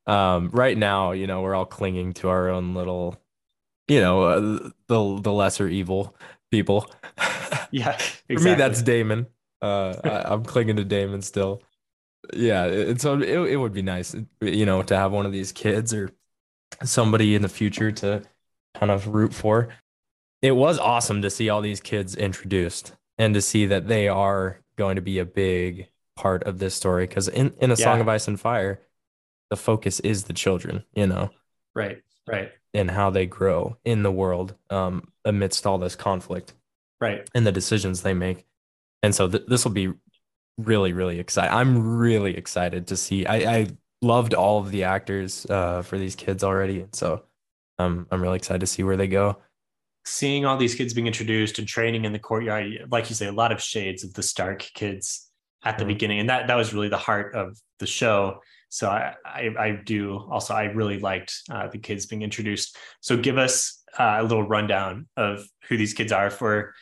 um 0.08 0.50
right 0.52 0.78
now 0.78 1.12
you 1.12 1.28
know 1.28 1.42
we're 1.42 1.56
all 1.56 1.66
clinging 1.66 2.14
to 2.14 2.30
our 2.30 2.50
own 2.50 2.74
little 2.74 3.18
you 3.88 4.00
know 4.00 4.24
uh, 4.24 4.70
the 4.88 5.22
the 5.22 5.32
lesser 5.32 5.68
evil 5.68 6.16
people 6.52 6.90
yeah 7.72 7.92
exactly. 7.92 8.36
for 8.36 8.44
me 8.44 8.54
that's 8.54 8.82
Daemon 8.82 9.28
uh 9.62 9.96
I, 10.04 10.34
i'm 10.34 10.44
clinging 10.44 10.76
to 10.76 10.84
Daemon 10.84 11.22
still 11.22 11.64
yeah 12.34 12.66
and 12.66 13.02
so 13.02 13.20
it, 13.20 13.52
it 13.52 13.58
would 13.58 13.74
be 13.74 13.82
nice 13.82 14.16
you 14.42 14.66
know 14.66 14.84
to 14.84 14.96
have 14.96 15.12
one 15.12 15.26
of 15.26 15.32
these 15.32 15.52
kids 15.52 15.94
or 15.94 16.12
somebody 16.84 17.36
in 17.36 17.42
the 17.42 17.50
future 17.50 17.92
to 17.92 18.24
kind 18.76 18.92
of 18.92 19.08
root 19.08 19.34
for. 19.34 19.70
It 20.42 20.52
was 20.52 20.80
awesome 20.80 21.22
to 21.22 21.30
see 21.30 21.50
all 21.50 21.62
these 21.62 21.82
kids 21.82 22.16
introduced 22.16 22.94
and 23.18 23.34
to 23.34 23.42
see 23.42 23.68
that 23.68 23.88
they 23.88 24.08
are 24.08 24.60
going 24.76 24.96
to 24.96 25.02
be 25.02 25.20
a 25.20 25.26
big 25.26 25.90
part 26.16 26.44
of 26.44 26.60
this 26.60 26.74
story 26.74 27.08
because 27.08 27.28
in, 27.28 27.54
in 27.60 27.72
a 27.72 27.76
yeah. 27.76 27.84
song 27.84 28.02
of 28.02 28.08
ice 28.08 28.28
and 28.28 28.40
fire 28.40 28.82
the 29.50 29.56
focus 29.56 30.00
is 30.02 30.26
the 30.26 30.34
children 30.34 30.84
you 30.94 31.08
know 31.08 31.30
right 31.74 32.02
right 32.28 32.52
and 32.74 32.92
how 32.92 33.10
they 33.10 33.26
grow 33.26 33.78
in 33.84 34.04
the 34.04 34.12
world 34.12 34.56
um, 34.70 35.12
amidst 35.26 35.66
all 35.66 35.78
this 35.78 35.96
conflict 35.96 36.54
right 37.00 37.30
and 37.34 37.46
the 37.46 37.52
decisions 37.52 38.02
they 38.02 38.14
make 38.14 38.46
and 39.04 39.14
so 39.14 39.28
th- 39.28 39.46
this 39.48 39.64
will 39.64 39.72
be 39.72 39.92
really 40.58 40.94
really 40.94 41.20
excited 41.20 41.52
i'm 41.54 41.98
really 41.98 42.38
excited 42.38 42.88
to 42.88 42.96
see 42.96 43.26
i 43.26 43.36
i 43.36 43.68
loved 44.02 44.34
all 44.34 44.60
of 44.60 44.72
the 44.72 44.84
actors 44.84 45.46
uh, 45.50 45.82
for 45.82 45.98
these 45.98 46.16
kids 46.16 46.44
already, 46.44 46.82
and 46.82 46.94
so 46.96 47.24
um, 47.80 48.08
I'm 48.12 48.22
really 48.22 48.38
excited 48.38 48.62
to 48.62 48.68
see 48.68 48.84
where 48.84 48.98
they 48.98 49.08
go. 49.08 49.38
Seeing 50.06 50.46
all 50.46 50.58
these 50.58 50.76
kids 50.76 50.94
being 50.94 51.08
introduced 51.08 51.60
and 51.60 51.68
training 51.68 52.06
in 52.06 52.14
the 52.14 52.20
courtyard, 52.20 52.88
like 52.90 53.10
you 53.10 53.16
say, 53.16 53.28
a 53.28 53.32
lot 53.32 53.52
of 53.52 53.62
shades 53.62 54.04
of 54.04 54.14
the 54.14 54.24
Stark 54.24 54.68
kids 54.74 55.30
at 55.64 55.78
the 55.78 55.84
mm-hmm. 55.84 55.90
beginning, 55.90 56.20
and 56.20 56.30
that 56.30 56.48
that 56.48 56.56
was 56.56 56.74
really 56.74 56.90
the 56.90 56.98
heart 56.98 57.36
of 57.36 57.58
the 57.80 57.88
show. 57.88 58.40
So 58.72 58.90
I 58.90 59.16
I, 59.26 59.50
I 59.60 59.72
do 59.84 60.26
also 60.32 60.54
I 60.54 60.64
really 60.64 61.00
liked 61.00 61.34
uh, 61.52 61.68
the 61.68 61.78
kids 61.78 62.06
being 62.06 62.22
introduced. 62.22 62.78
So 63.02 63.18
give 63.18 63.38
us 63.38 63.84
uh, 64.00 64.18
a 64.20 64.24
little 64.24 64.44
rundown 64.44 65.08
of 65.18 65.46
who 65.68 65.78
these 65.78 65.94
kids 65.94 66.12
are 66.12 66.30
for. 66.30 66.74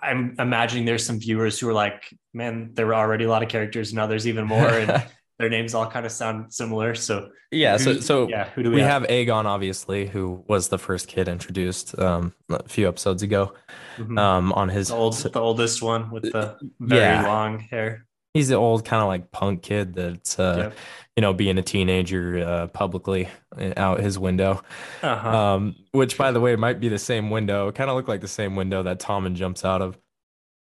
I'm 0.00 0.36
imagining 0.38 0.86
there's 0.86 1.04
some 1.04 1.20
viewers 1.20 1.60
who 1.60 1.68
are 1.68 1.74
like, 1.74 2.08
man, 2.32 2.70
there 2.72 2.86
were 2.86 2.94
already 2.94 3.24
a 3.24 3.28
lot 3.28 3.42
of 3.42 3.50
characters, 3.50 3.92
now 3.92 4.06
there's 4.06 4.26
even 4.26 4.46
more. 4.46 4.68
And 4.68 5.04
their 5.38 5.50
names 5.50 5.74
all 5.74 5.86
kind 5.86 6.06
of 6.06 6.12
sound 6.12 6.52
similar. 6.52 6.94
So 6.94 7.30
yeah, 7.50 7.76
so 7.76 8.00
so 8.00 8.28
yeah, 8.28 8.48
who 8.50 8.62
do 8.62 8.70
we, 8.70 8.76
we 8.76 8.82
have? 8.82 9.02
have? 9.02 9.10
Aegon, 9.10 9.44
obviously, 9.44 10.06
who 10.06 10.44
was 10.48 10.68
the 10.68 10.78
first 10.78 11.08
kid 11.08 11.28
introduced 11.28 11.98
um, 11.98 12.32
a 12.48 12.66
few 12.68 12.88
episodes 12.88 13.22
ago. 13.22 13.52
Mm-hmm. 13.98 14.18
Um, 14.18 14.52
on 14.52 14.68
his 14.68 14.88
the, 14.88 14.94
old, 14.94 15.14
the 15.14 15.40
oldest 15.40 15.82
one 15.82 16.10
with 16.10 16.24
the 16.24 16.56
very 16.80 17.02
yeah. 17.02 17.26
long 17.26 17.58
hair. 17.58 18.05
He's 18.36 18.48
the 18.48 18.56
old 18.56 18.84
kind 18.84 19.02
of 19.02 19.08
like 19.08 19.30
punk 19.32 19.62
kid 19.62 19.94
that's 19.94 20.38
uh, 20.38 20.56
yep. 20.58 20.74
you 21.16 21.22
know 21.22 21.32
being 21.32 21.56
a 21.56 21.62
teenager 21.62 22.44
uh, 22.46 22.66
publicly 22.66 23.28
uh, 23.58 23.72
out 23.76 24.00
his 24.00 24.18
window. 24.18 24.62
Uh-huh. 25.02 25.28
Um, 25.28 25.76
which 25.92 26.18
by 26.18 26.32
the 26.32 26.40
way 26.40 26.54
might 26.56 26.78
be 26.78 26.88
the 26.88 26.98
same 26.98 27.30
window. 27.30 27.72
Kind 27.72 27.88
of 27.88 27.96
look 27.96 28.08
like 28.08 28.20
the 28.20 28.28
same 28.28 28.56
window 28.56 28.82
that 28.82 29.00
Tommen 29.00 29.34
jumps 29.34 29.64
out 29.64 29.80
of 29.80 29.98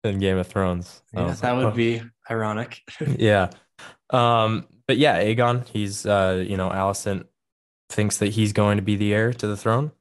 in 0.05 0.19
Game 0.19 0.39
of 0.39 0.47
Thrones. 0.47 1.03
Yeah, 1.13 1.33
that 1.33 1.57
would 1.57 1.75
be 1.75 2.03
ironic. 2.31 2.83
yeah. 3.19 3.51
Um, 4.11 4.69
but 4.87 4.99
yeah, 4.99 5.23
Aegon, 5.23 5.67
he's 5.67 6.07
uh, 6.07 6.45
you 6.47 6.57
know, 6.57 6.71
Alicent 6.71 7.25
thinks 7.89 8.19
that 8.19 8.29
he's 8.29 8.53
going 8.53 8.77
to 8.77 8.83
be 8.83 8.97
the 8.97 9.13
heir 9.13 9.33
to 9.33 9.47
the 9.47 9.57
throne, 9.57 9.93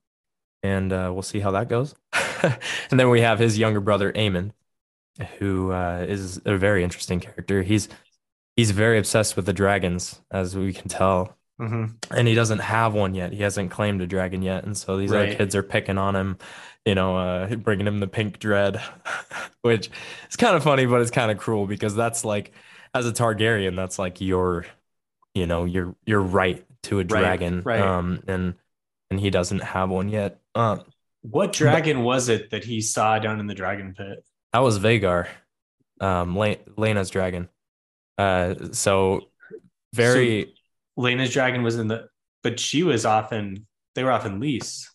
and 0.62 0.94
uh, 0.94 1.10
we'll 1.12 1.24
see 1.24 1.40
how 1.40 1.52
that 1.52 1.70
goes. 1.70 1.96
and 2.44 3.00
then 3.00 3.10
we 3.10 3.22
have 3.22 3.40
his 3.40 3.58
younger 3.58 3.80
brother 3.80 4.12
Aemond, 4.12 4.52
who 5.38 5.72
uh, 5.72 6.06
is 6.08 6.42
a 6.46 6.58
very 6.58 6.84
interesting 6.84 7.20
character. 7.20 7.62
He's 7.62 7.90
he's 8.56 8.72
very 8.72 8.98
obsessed 8.98 9.36
with 9.36 9.46
the 9.46 9.54
dragons, 9.54 10.22
as 10.32 10.56
we 10.56 10.74
can 10.74 10.90
tell. 10.90 11.38
Mm-hmm. 11.60 12.16
And 12.16 12.28
he 12.28 12.34
doesn't 12.34 12.60
have 12.60 12.94
one 12.94 13.14
yet. 13.14 13.32
He 13.32 13.44
hasn't 13.44 13.72
claimed 13.72 14.02
a 14.02 14.08
dragon 14.08 14.42
yet, 14.42 14.64
and 14.64 14.76
so 14.76 14.98
these 14.98 15.12
right. 15.12 15.30
other 15.30 15.36
kids 15.36 15.56
are 15.56 15.64
picking 15.64 15.98
on 15.98 16.16
him, 16.16 16.38
you 16.86 16.96
know, 16.96 17.18
uh, 17.18 17.56
bringing 17.56 17.88
him 17.88 18.00
the 18.00 18.08
pink 18.08 18.40
dread, 18.40 18.82
which 19.62 19.90
is 20.30 20.36
kind 20.36 20.56
of 20.56 20.64
funny, 20.64 20.86
but 20.86 21.02
it's 21.02 21.12
kind 21.12 21.32
of 21.32 21.38
cruel 21.38 21.68
because 21.68 21.96
that's 21.96 22.26
like 22.26 22.54
as 22.94 23.08
a 23.08 23.12
Targaryen, 23.12 23.76
that's 23.76 24.00
like 24.00 24.20
your, 24.20 24.66
you 25.34 25.46
know, 25.46 25.66
your 25.66 25.96
your 26.06 26.22
right 26.22 26.66
to 26.84 27.00
a 27.00 27.04
dragon. 27.04 27.62
Right. 27.62 27.80
right. 27.80 27.82
Um, 27.82 28.24
and 28.28 28.56
and 29.12 29.20
he 29.20 29.30
doesn't 29.30 29.62
have 29.62 29.90
one 29.90 30.10
yet. 30.10 30.40
Um, 30.56 30.82
what 31.22 31.54
dragon 31.54 31.98
but, 31.98 32.04
was 32.04 32.30
it 32.30 32.50
that 32.50 32.64
he 32.64 32.82
saw 32.82 33.20
down 33.20 33.40
in 33.40 33.48
the 33.48 33.54
dragon 33.54 33.94
pit? 33.96 34.26
That 34.54 34.60
was 34.60 34.80
Vhagar, 34.80 35.28
um, 36.00 36.36
Laena's 36.78 37.10
dragon. 37.10 37.50
Uh, 38.18 38.56
so 38.72 39.28
very. 39.94 40.46
So 40.46 40.52
Laena's 40.96 41.34
dragon 41.34 41.64
was 41.64 41.80
in 41.80 41.88
the, 41.88 42.08
but 42.44 42.60
she 42.60 42.84
was 42.84 43.06
often 43.06 43.66
they 43.96 44.04
were 44.04 44.12
often 44.12 44.40
lease. 44.40 44.90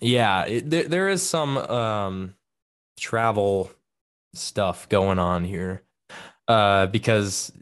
Yeah, 0.00 0.44
it, 0.44 0.68
there 0.68 0.84
there 0.84 1.08
is 1.08 1.22
some 1.22 1.56
um 1.56 2.34
travel 2.98 3.70
stuff 4.34 4.88
going 4.88 5.18
on 5.18 5.44
here 5.44 5.82
uh, 6.46 6.86
because 6.86 7.52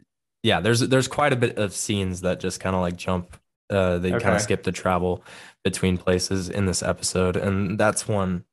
yeah, 0.43 0.59
there's 0.59 0.81
there's 0.81 1.07
quite 1.07 1.33
a 1.33 1.37
bit 1.37 1.57
of 1.57 1.73
scenes 1.73 2.21
that 2.21 2.39
just 2.39 2.59
kind 2.59 2.75
of 2.75 2.81
like 2.81 2.95
jump. 2.95 3.37
Uh, 3.69 3.97
they 3.97 4.13
okay. 4.13 4.23
kind 4.23 4.35
of 4.35 4.41
skip 4.41 4.63
the 4.63 4.71
travel 4.71 5.23
between 5.63 5.97
places 5.97 6.49
in 6.49 6.65
this 6.65 6.81
episode, 6.81 7.35
and 7.35 7.77
that's 7.77 8.07
one 8.07 8.45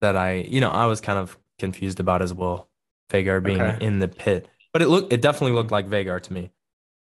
that 0.00 0.16
I, 0.16 0.46
you 0.48 0.60
know, 0.60 0.70
I 0.70 0.86
was 0.86 1.00
kind 1.00 1.18
of 1.18 1.36
confused 1.58 2.00
about 2.00 2.22
as 2.22 2.32
well. 2.32 2.68
Vhagar 3.10 3.42
being 3.42 3.60
okay. 3.60 3.84
in 3.84 3.98
the 3.98 4.08
pit, 4.08 4.48
but 4.72 4.82
it 4.82 4.88
looked, 4.88 5.12
it 5.12 5.20
definitely 5.20 5.52
looked 5.52 5.70
like 5.70 5.88
Vhagar 5.88 6.20
to 6.22 6.32
me. 6.32 6.50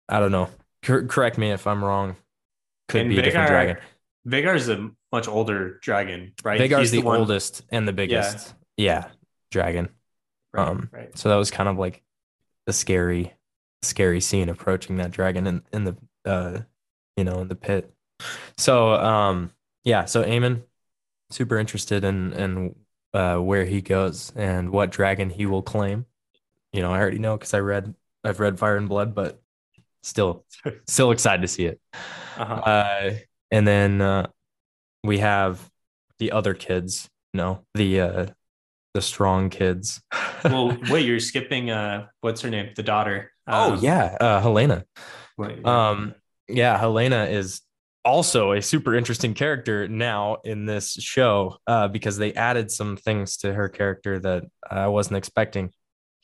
I 0.08 0.20
don't 0.20 0.32
know. 0.32 0.50
C- 0.86 1.08
correct 1.08 1.38
me 1.38 1.52
if 1.52 1.68
I'm 1.68 1.84
wrong. 1.84 2.16
Could 2.88 3.02
and 3.02 3.10
be 3.10 3.16
Vhagar, 3.16 3.20
a 3.20 3.24
different 3.24 3.48
dragon. 3.48 3.78
Vhagar 4.28 4.56
is 4.56 4.70
a 4.70 4.90
much 5.12 5.28
older 5.28 5.80
dragon, 5.82 6.34
right? 6.44 6.60
Vhagar's 6.60 6.92
the, 6.92 7.02
the 7.02 7.08
oldest 7.08 7.64
and 7.70 7.88
the 7.88 7.94
biggest. 7.94 8.54
Yeah, 8.78 8.86
yeah 8.86 9.08
dragon. 9.52 9.90
Right, 10.54 10.68
um, 10.68 10.90
right. 10.92 11.18
So 11.18 11.30
that 11.30 11.36
was 11.36 11.52
kind 11.52 11.68
of 11.68 11.78
like 11.78 12.04
a 12.68 12.74
scary, 12.74 13.34
scary 13.82 14.22
scene 14.22 14.50
approaching 14.50 14.98
that 14.98 15.12
dragon 15.12 15.48
in, 15.48 15.62
in 15.74 15.84
the 15.84 15.98
uh, 16.26 16.60
you 17.16 17.24
know, 17.24 17.40
in 17.40 17.48
the 17.48 17.56
pit. 17.56 17.94
So 18.58 18.94
um, 18.94 19.52
yeah, 19.84 20.06
so 20.06 20.24
Aemond, 20.24 20.64
super 21.32 21.58
interested 21.58 22.04
in 22.04 22.34
in 22.34 22.76
uh, 23.18 23.38
where 23.38 23.66
he 23.66 23.82
goes 23.82 24.32
and 24.36 24.70
what 24.70 24.92
dragon 24.92 25.32
he 25.32 25.48
will 25.48 25.64
claim. 25.64 26.06
You 26.72 26.82
know, 26.82 26.94
I 26.94 27.00
already 27.00 27.18
know 27.18 27.36
because 27.36 27.54
I 27.54 27.60
read 27.60 27.96
I've 28.24 28.40
read 28.40 28.60
Fire 28.60 28.78
and 28.78 28.88
Blood, 28.88 29.16
but 29.16 29.42
still 30.04 30.46
still 30.88 31.10
excited 31.12 31.42
to 31.42 31.48
see 31.48 31.66
it. 31.66 31.82
Uh-huh. 32.38 32.54
Uh, 32.54 33.14
and 33.50 33.68
then 33.68 34.02
uh, 34.02 34.28
we 35.04 35.18
have 35.18 35.68
the 36.20 36.32
other 36.32 36.54
kids, 36.54 37.10
you 37.34 37.40
know, 37.40 37.66
the 37.74 38.02
uh, 38.02 38.26
the 38.94 39.02
strong 39.02 39.50
kids. 39.50 40.00
well, 40.44 40.78
wait, 40.90 41.06
you're 41.06 41.20
skipping 41.20 41.72
uh 41.72 42.08
what's 42.22 42.42
her 42.42 42.50
name? 42.52 42.70
The 42.76 42.84
daughter. 42.84 43.32
Oh, 43.48 43.72
um, 43.72 43.74
oh 43.74 43.82
yeah, 43.82 44.18
uh 44.20 44.42
Helaena. 44.42 44.84
Wait, 45.38 45.60
yeah. 45.64 45.90
Um 45.90 46.14
yeah, 46.48 46.80
Helaena 46.80 47.32
is 47.32 47.62
also 48.08 48.54
a 48.54 48.62
super 48.62 48.96
interesting 48.96 49.34
character 49.34 49.88
now 49.88 50.38
in 50.46 50.66
this 50.66 50.94
show 50.94 51.58
uh 51.68 51.88
because 51.88 52.18
they 52.18 52.34
added 52.34 52.72
some 52.72 52.96
things 52.96 53.38
to 53.38 53.54
her 53.54 53.68
character 53.68 54.20
that 54.20 54.46
I 54.70 54.88
wasn't 54.88 55.18
expecting. 55.18 55.72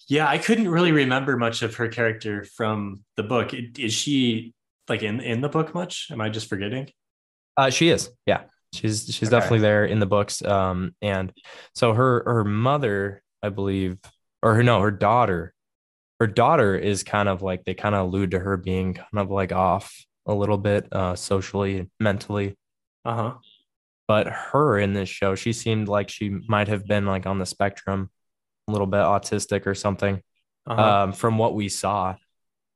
Yeah, 0.07 0.27
I 0.27 0.37
couldn't 0.37 0.69
really 0.69 0.91
remember 0.91 1.37
much 1.37 1.61
of 1.61 1.75
her 1.75 1.87
character 1.87 2.43
from 2.43 3.03
the 3.17 3.23
book. 3.23 3.53
Is 3.53 3.93
she 3.93 4.53
like 4.87 5.03
in 5.03 5.19
in 5.19 5.41
the 5.41 5.49
book 5.49 5.75
much? 5.75 6.07
Am 6.11 6.21
I 6.21 6.29
just 6.29 6.47
forgetting? 6.47 6.89
Uh 7.57 7.69
she 7.69 7.89
is. 7.89 8.09
Yeah. 8.25 8.43
She's 8.73 9.05
she's 9.05 9.27
okay. 9.27 9.37
definitely 9.37 9.59
there 9.59 9.85
in 9.85 9.99
the 9.99 10.07
books. 10.07 10.41
Um, 10.41 10.95
and 11.01 11.31
so 11.75 11.93
her 11.93 12.23
her 12.25 12.43
mother, 12.43 13.21
I 13.43 13.49
believe, 13.49 13.99
or 14.41 14.55
her 14.55 14.63
no, 14.63 14.81
her 14.81 14.89
daughter, 14.89 15.53
her 16.19 16.27
daughter 16.27 16.75
is 16.75 17.03
kind 17.03 17.29
of 17.29 17.43
like 17.43 17.65
they 17.65 17.75
kind 17.75 17.93
of 17.93 18.07
allude 18.07 18.31
to 18.31 18.39
her 18.39 18.57
being 18.57 18.95
kind 18.95 19.07
of 19.13 19.29
like 19.29 19.51
off 19.51 19.93
a 20.25 20.33
little 20.33 20.57
bit, 20.57 20.87
uh, 20.91 21.15
socially, 21.15 21.89
mentally. 21.99 22.55
Uh 23.05 23.15
huh. 23.15 23.33
but 24.07 24.27
her 24.27 24.77
in 24.79 24.93
this 24.93 25.09
show, 25.09 25.35
she 25.35 25.51
seemed 25.53 25.87
like 25.89 26.09
she 26.09 26.29
might 26.47 26.67
have 26.69 26.85
been 26.85 27.05
like 27.05 27.25
on 27.25 27.39
the 27.39 27.45
spectrum, 27.45 28.09
a 28.67 28.71
little 28.71 28.87
bit 28.87 28.99
autistic 29.01 29.65
or 29.67 29.75
something, 29.75 30.21
Uh-huh. 30.67 30.81
um, 31.03 31.11
from 31.13 31.37
what 31.37 31.53
we 31.55 31.67
saw. 31.69 32.15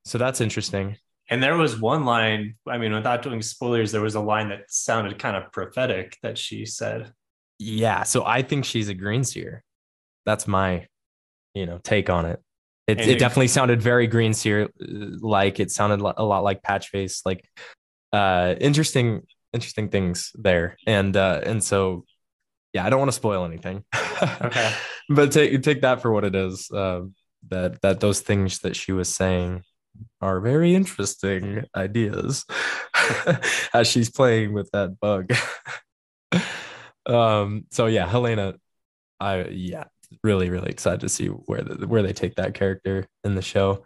So 0.06 0.18
that's 0.18 0.42
interesting. 0.42 0.98
and 1.30 1.42
there 1.44 1.58
was 1.58 1.80
one 1.80 2.06
line, 2.06 2.56
I 2.68 2.78
mean, 2.78 2.94
without 2.94 3.22
doing 3.22 3.42
spoilers, 3.42 3.92
there 3.92 4.02
was 4.02 4.16
a 4.16 4.22
line 4.22 4.50
that 4.50 4.70
sounded 4.70 5.20
kind 5.20 5.36
of 5.36 5.52
prophetic 5.52 6.18
that 6.24 6.38
she 6.38 6.66
said. 6.66 7.12
Yeah, 7.60 8.04
so 8.04 8.24
I 8.26 8.42
think 8.44 8.64
she's 8.66 8.88
a 8.90 8.94
green 8.94 9.24
seer. 9.26 9.64
That's 10.26 10.48
my, 10.48 10.88
you 11.54 11.66
know, 11.66 11.80
take 11.84 12.10
on 12.10 12.26
it. 12.26 12.42
It, 12.88 13.02
it 13.02 13.10
it- 13.10 13.20
definitely 13.20 13.50
sounded 13.50 13.82
very 13.82 14.08
green 14.08 14.34
seer 14.34 14.70
like. 14.80 15.60
It 15.60 15.72
sounded 15.72 16.00
a 16.00 16.24
lot 16.24 16.44
like 16.44 16.64
patch 16.64 16.92
Patchface. 16.92 17.22
Like, 17.26 17.48
uh, 18.14 18.56
interesting, 18.60 19.24
interesting 19.54 19.90
things 19.90 20.32
there. 20.36 20.78
And 20.88 21.16
uh, 21.16 21.42
and 21.44 21.64
so, 21.64 22.06
yeah, 22.74 22.86
I 22.86 22.90
don't 22.90 23.00
want 23.00 23.10
to 23.10 23.16
spoil 23.16 23.46
anything. 23.46 23.84
Okay. 24.42 24.74
but 25.10 25.32
take 25.32 25.62
take 25.64 25.82
that 25.82 26.02
for 26.02 26.12
what 26.12 26.24
it 26.24 26.36
is. 26.36 26.72
Um, 26.72 27.14
that 27.50 27.82
that 27.82 28.00
those 28.00 28.22
things 28.22 28.60
that 28.60 28.76
she 28.76 28.92
was 28.92 29.14
saying 29.14 29.64
are 30.22 30.40
very 30.40 30.76
interesting 30.76 31.64
ideas 31.76 32.46
as 33.74 33.88
she's 33.88 34.10
playing 34.10 34.54
with 34.54 34.70
that 34.72 35.00
bug. 35.00 35.34
um. 37.06 37.66
So 37.72 37.88
yeah, 37.88 38.08
Helaena, 38.08 38.56
I 39.20 39.46
yeah, 39.46 39.86
really 40.24 40.50
really 40.50 40.70
excited 40.70 41.02
to 41.02 41.10
see 41.10 41.28
where 41.28 41.62
the, 41.62 41.88
where 41.88 42.02
they 42.02 42.14
take 42.14 42.36
that 42.36 42.54
character 42.54 43.08
in 43.24 43.36
the 43.36 43.42
show. 43.42 43.86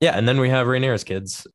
Yeah, 0.00 0.16
and 0.16 0.26
then 0.28 0.40
we 0.40 0.50
have 0.50 0.66
Rhaenyra's 0.66 1.04
kids. 1.04 1.46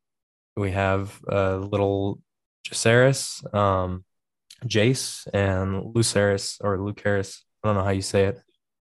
We 0.55 0.71
have 0.71 1.19
uh, 1.31 1.57
little 1.57 2.19
Jacaerys, 2.67 3.53
um, 3.53 4.03
Jace, 4.65 5.27
and 5.33 5.93
Lucerys 5.93 6.57
or 6.61 6.77
Lucaris. 6.77 7.41
I 7.63 7.67
don't 7.67 7.77
know 7.77 7.83
how 7.83 7.91
you 7.91 8.01
say 8.01 8.25
it. 8.25 8.39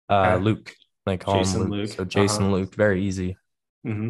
Uh, 0.10 0.36
Okay. 0.36 0.44
Luke. 0.44 0.76
They 1.06 1.18
call 1.18 1.40
Jason 1.40 1.62
him 1.62 1.70
Luke. 1.70 1.90
Luke, 1.90 1.98
So 1.98 2.06
Jason 2.06 2.46
uh-huh. 2.46 2.54
Luke, 2.56 2.76
very 2.76 3.04
easy. 3.04 3.38
hmm 3.84 4.10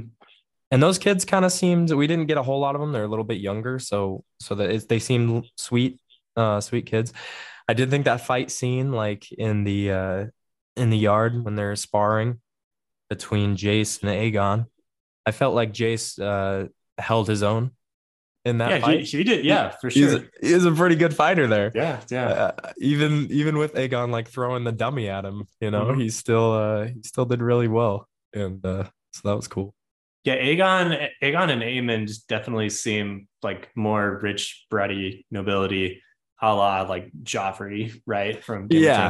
And 0.72 0.82
those 0.82 0.98
kids 0.98 1.26
kind 1.26 1.46
of 1.46 1.52
seemed 1.52 1.92
we 1.92 2.08
didn't 2.08 2.28
get 2.28 2.38
a 2.38 2.44
whole 2.44 2.60
lot 2.60 2.76
of 2.76 2.82
them. 2.82 2.92
They're 2.92 3.04
a 3.04 3.08
little 3.08 3.26
bit 3.26 3.40
younger, 3.40 3.80
so 3.80 4.24
so 4.40 4.56
that 4.56 4.70
it's, 4.70 4.86
they 4.86 5.00
seemed 5.00 5.46
sweet, 5.58 6.00
uh, 6.36 6.62
sweet 6.62 6.86
kids. 6.86 7.14
I 7.68 7.74
did 7.74 7.90
think 7.90 8.06
that 8.06 8.22
fight 8.22 8.52
scene, 8.52 8.92
like 8.92 9.32
in 9.32 9.64
the 9.64 9.92
uh, 9.92 10.26
in 10.76 10.90
the 10.90 10.98
yard 10.98 11.44
when 11.44 11.56
they're 11.56 11.76
sparring 11.76 12.40
between 13.10 13.56
Jace 13.56 14.02
and 14.02 14.12
Aegon, 14.12 14.66
I 15.26 15.32
felt 15.32 15.56
like 15.56 15.74
Jace 15.74 16.20
uh, 16.22 16.68
held 16.98 17.28
his 17.28 17.44
own 17.44 17.72
in 18.44 18.60
that 18.60 18.70
Yeah, 18.72 18.80
fight. 18.80 19.00
he, 19.02 19.18
he 19.18 19.24
did. 19.24 19.46
Yeah, 19.46 19.72
for 19.82 19.90
He's 19.90 20.12
sure. 20.12 20.20
a, 20.22 20.46
he's 20.48 20.66
a 20.66 20.72
pretty 20.72 20.96
good 20.96 21.14
fighter 21.16 21.48
there. 21.48 21.72
yeah, 21.74 22.02
yeah. 22.10 22.28
Uh, 22.28 22.72
even 22.78 23.28
even 23.32 23.58
with 23.58 23.74
Aegon 23.76 24.12
like 24.12 24.28
throwing 24.28 24.64
the 24.64 24.72
dummy 24.72 25.10
at 25.10 25.26
him, 25.26 25.48
you 25.60 25.72
know, 25.72 25.86
Mhm. 25.86 26.02
he 26.02 26.10
still 26.10 26.52
uh, 26.54 26.86
he 26.86 27.02
still 27.04 27.26
did 27.26 27.42
really 27.42 27.68
well, 27.68 28.08
and 28.34 28.64
uh, 28.66 28.84
so 29.14 29.30
that 29.30 29.36
was 29.36 29.48
cool. 29.48 29.74
Yeah, 30.26 30.38
Aegon, 30.38 31.10
Aegon 31.22 31.50
and 31.52 31.62
Aemond 31.62 32.08
just 32.08 32.28
definitely 32.28 32.70
seem 32.72 33.28
like 33.44 33.70
more 33.76 34.20
rich, 34.24 34.66
bratty 34.74 35.24
nobility, 35.30 36.02
a 36.42 36.54
la 36.54 36.82
like 36.82 37.12
Joffrey, 37.24 38.02
right? 38.08 38.44
From 38.44 38.68
Game 38.68 38.80
of 38.80 38.84
Yeah. 38.84 39.10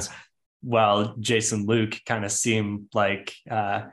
While 0.66 1.16
Jason 1.20 1.66
Luke 1.68 2.00
kind 2.06 2.26
of 2.26 2.32
seem 2.32 2.88
like 2.94 3.34
uh, 3.50 3.84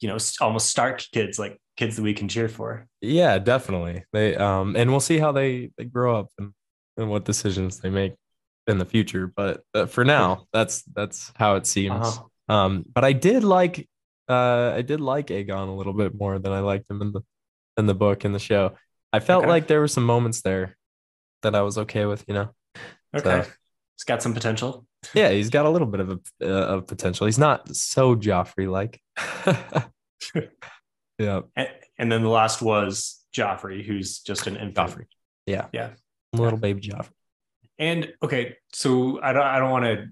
you 0.00 0.08
know, 0.08 0.16
almost 0.40 0.70
Stark 0.70 1.04
kids, 1.12 1.38
like 1.38 1.60
kids 1.76 1.96
that 1.96 2.02
we 2.02 2.14
can 2.14 2.28
cheer 2.28 2.48
for. 2.48 2.86
Yeah, 3.00 3.38
definitely. 3.38 4.04
They 4.12 4.34
um 4.36 4.74
and 4.76 4.90
we'll 4.90 5.00
see 5.00 5.18
how 5.18 5.32
they 5.32 5.70
they 5.76 5.84
grow 5.84 6.18
up 6.18 6.28
and, 6.38 6.52
and 6.96 7.10
what 7.10 7.24
decisions 7.24 7.78
they 7.80 7.90
make 7.90 8.14
in 8.66 8.78
the 8.78 8.84
future. 8.84 9.26
But 9.26 9.62
uh, 9.74 9.86
for 9.86 10.04
now, 10.04 10.46
that's 10.52 10.82
that's 10.94 11.32
how 11.36 11.56
it 11.56 11.66
seems. 11.66 12.06
Uh-huh. 12.06 12.54
Um, 12.54 12.84
but 12.92 13.04
I 13.04 13.12
did 13.12 13.44
like 13.44 13.88
uh 14.28 14.72
I 14.74 14.82
did 14.82 15.00
like 15.00 15.26
Aegon 15.28 15.68
a 15.68 15.72
little 15.72 15.92
bit 15.94 16.14
more 16.18 16.38
than 16.38 16.52
I 16.52 16.60
liked 16.60 16.90
him 16.90 17.02
in 17.02 17.12
the 17.12 17.20
in 17.76 17.86
the 17.86 17.94
book 17.94 18.24
in 18.24 18.32
the 18.32 18.38
show. 18.38 18.72
I 19.12 19.20
felt 19.20 19.42
Okay. 19.44 19.50
like 19.50 19.66
there 19.66 19.80
were 19.80 19.88
some 19.88 20.04
moments 20.06 20.40
there 20.42 20.76
that 21.42 21.54
I 21.54 21.62
was 21.62 21.76
okay 21.76 22.06
with, 22.06 22.24
you 22.26 22.34
know. 22.34 22.48
Okay. 23.14 23.42
So- 23.42 23.50
It's 23.96 24.04
got 24.04 24.22
some 24.22 24.32
potential. 24.34 24.86
Yeah, 25.14 25.30
he's 25.30 25.50
got 25.50 25.66
a 25.66 25.70
little 25.70 25.88
bit 25.88 26.00
of 26.00 26.10
a 26.10 26.20
uh, 26.42 26.76
of 26.76 26.86
potential. 26.86 27.26
He's 27.26 27.38
not 27.38 27.74
so 27.74 28.14
Joffrey 28.14 28.70
like. 28.70 29.00
yeah, 31.18 31.40
And, 31.56 31.68
and 31.98 32.12
then 32.12 32.22
the 32.22 32.28
last 32.28 32.62
was 32.62 33.20
Joffrey, 33.34 33.84
who's 33.84 34.20
just 34.20 34.46
an 34.46 34.56
infant. 34.56 34.90
Joffrey. 34.90 35.04
Yeah, 35.46 35.66
Yeah. 35.72 35.90
little 36.32 36.58
baby 36.58 36.80
Joffrey. 36.82 37.10
And 37.78 38.12
okay, 38.22 38.56
so 38.72 39.20
I 39.22 39.32
don't 39.32 39.42
I 39.46 39.58
don't 39.58 39.70
want 39.70 39.84
to 39.86 40.06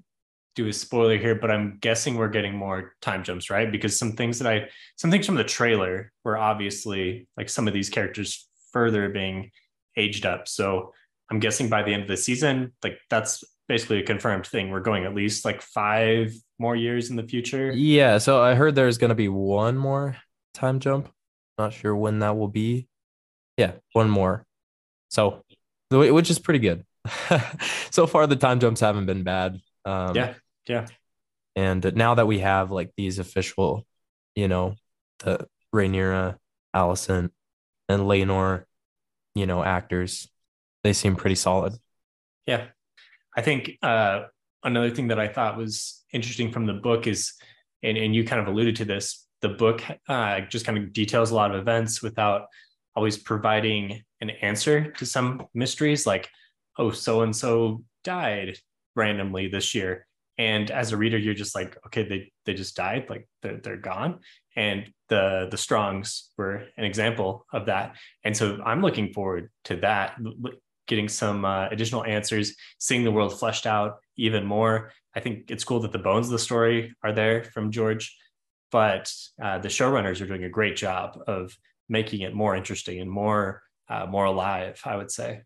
do 0.56 0.66
a 0.66 0.72
spoiler 0.72 1.16
here, 1.16 1.36
but 1.36 1.50
I'm 1.50 1.78
guessing 1.80 2.16
we're 2.16 2.28
getting 2.28 2.54
more 2.54 2.94
time 3.00 3.22
jumps, 3.22 3.48
right? 3.50 3.70
Because 3.70 3.96
some 3.96 4.12
things 4.12 4.40
that 4.40 4.52
I 4.52 4.68
some 4.96 5.10
things 5.10 5.26
from 5.26 5.36
the 5.36 5.44
trailer 5.44 6.12
were 6.24 6.36
obviously 6.36 7.28
like 7.36 7.48
some 7.48 7.68
of 7.68 7.74
these 7.74 7.88
characters 7.88 8.48
further 8.72 9.08
being 9.08 9.50
aged 9.96 10.26
up. 10.26 10.48
So 10.48 10.92
I'm 11.30 11.38
guessing 11.38 11.68
by 11.68 11.82
the 11.84 11.92
end 11.94 12.02
of 12.02 12.08
the 12.08 12.16
season, 12.16 12.72
like 12.82 12.98
that's 13.08 13.44
basically 13.70 14.00
a 14.00 14.02
confirmed 14.02 14.44
thing. 14.44 14.68
We're 14.70 14.80
going 14.80 15.04
at 15.04 15.14
least 15.14 15.44
like 15.44 15.62
five 15.62 16.34
more 16.58 16.74
years 16.74 17.08
in 17.08 17.14
the 17.14 17.22
future. 17.22 17.70
Yeah, 17.70 18.18
so 18.18 18.42
I 18.42 18.56
heard 18.56 18.74
there's 18.74 18.98
gonna 18.98 19.14
be 19.14 19.28
one 19.28 19.78
more 19.78 20.16
time 20.54 20.80
jump. 20.80 21.08
Not 21.56 21.72
sure 21.72 21.94
when 21.94 22.18
that 22.18 22.36
will 22.36 22.48
be. 22.48 22.88
Yeah, 23.56 23.74
one 23.92 24.10
more. 24.10 24.44
So, 25.08 25.44
which 25.92 26.30
is 26.30 26.40
pretty 26.40 26.58
good. 26.58 26.84
so 27.92 28.08
far, 28.08 28.26
the 28.26 28.34
time 28.34 28.58
jumps 28.58 28.80
haven't 28.80 29.06
been 29.06 29.22
bad. 29.22 29.60
Um, 29.84 30.16
Yeah, 30.16 30.34
yeah. 30.66 30.86
And 31.54 31.94
now 31.94 32.16
that 32.16 32.26
we 32.26 32.40
have 32.40 32.72
like 32.72 32.90
these 32.96 33.20
official, 33.20 33.86
you 34.34 34.48
know, 34.48 34.74
the 35.20 35.46
Rhaenyra, 35.72 36.38
Alicent, 36.74 37.30
and 37.88 38.02
Laenor, 38.02 38.64
you 39.36 39.46
know, 39.46 39.62
actors, 39.62 40.28
they 40.82 40.92
seem 40.92 41.14
pretty 41.14 41.36
solid. 41.36 41.74
Yeah. 42.46 42.66
I 43.36 43.42
think 43.42 43.78
uh, 43.82 44.24
another 44.64 44.90
thing 44.90 45.08
that 45.08 45.20
I 45.20 45.28
thought 45.28 45.56
was 45.56 46.04
interesting 46.12 46.52
from 46.52 46.66
the 46.66 46.74
book 46.74 47.06
is, 47.06 47.32
and, 47.82 47.96
and 47.96 48.14
you 48.14 48.24
kind 48.24 48.40
of 48.40 48.48
alluded 48.48 48.76
to 48.76 48.84
this, 48.84 49.26
the 49.40 49.48
book 49.48 49.82
uh, 50.08 50.40
just 50.42 50.66
kind 50.66 50.78
of 50.78 50.92
details 50.92 51.30
a 51.30 51.34
lot 51.34 51.54
of 51.54 51.60
events 51.60 52.02
without 52.02 52.46
always 52.94 53.16
providing 53.16 54.02
an 54.20 54.30
answer 54.42 54.90
to 54.92 55.06
some 55.06 55.46
mysteries 55.54 56.06
like, 56.06 56.28
oh, 56.78 56.90
so 56.90 57.22
and 57.22 57.34
so 57.34 57.82
died 58.04 58.58
randomly 58.96 59.48
this 59.48 59.74
year. 59.74 60.06
And 60.36 60.70
as 60.70 60.92
a 60.92 60.96
reader, 60.96 61.18
you're 61.18 61.34
just 61.34 61.54
like, 61.54 61.76
okay, 61.86 62.02
they, 62.02 62.32
they 62.46 62.54
just 62.54 62.74
died, 62.74 63.08
like 63.08 63.28
they're, 63.42 63.58
they're 63.58 63.76
gone. 63.76 64.20
And 64.56 64.90
the 65.08 65.48
the 65.50 65.56
Strongs 65.58 66.30
were 66.36 66.64
an 66.76 66.84
example 66.84 67.46
of 67.52 67.66
that. 67.66 67.96
And 68.24 68.36
so 68.36 68.58
I'm 68.64 68.80
looking 68.80 69.12
forward 69.12 69.50
to 69.64 69.76
that, 69.76 70.18
getting 70.90 71.08
some 71.08 71.44
uh, 71.46 71.68
additional 71.70 72.04
answers, 72.04 72.54
seeing 72.78 73.04
the 73.04 73.12
world 73.12 73.32
fleshed 73.38 73.66
out 73.66 74.00
even 74.16 74.44
more. 74.44 74.92
I 75.16 75.20
think 75.20 75.50
it's 75.50 75.64
cool 75.64 75.80
that 75.80 75.92
the 75.92 75.98
bones 75.98 76.26
of 76.26 76.32
the 76.32 76.38
story 76.38 76.94
are 77.02 77.12
there 77.12 77.44
from 77.44 77.70
George, 77.70 78.14
but 78.70 79.10
uh, 79.42 79.58
the 79.58 79.68
showrunners 79.68 80.20
are 80.20 80.26
doing 80.26 80.44
a 80.44 80.48
great 80.58 80.76
job 80.76 81.18
of 81.26 81.56
making 81.88 82.20
it 82.20 82.34
more 82.34 82.54
interesting 82.54 83.00
and 83.00 83.10
more 83.10 83.62
uh, 83.88 84.06
more 84.06 84.26
alive. 84.26 84.80
I 84.84 84.96
would 84.96 85.10
say. 85.10 85.42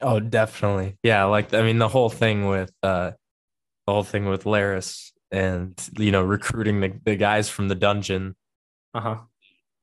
Oh, 0.00 0.20
definitely. 0.20 0.98
Yeah, 1.02 1.24
like 1.24 1.52
I 1.54 1.62
mean 1.62 1.78
the 1.78 1.88
whole 1.88 2.10
thing 2.10 2.46
with 2.48 2.72
uh 2.82 3.12
the 3.86 3.92
whole 3.92 4.04
thing 4.04 4.26
with 4.26 4.44
Larys 4.44 5.12
and 5.30 5.74
you 5.98 6.10
know 6.12 6.22
recruiting 6.22 6.80
the, 6.80 6.92
the 7.04 7.16
guys 7.16 7.48
from 7.50 7.68
the 7.68 7.74
dungeon, 7.74 8.34
Uh 8.94 9.00
huh. 9.00 9.16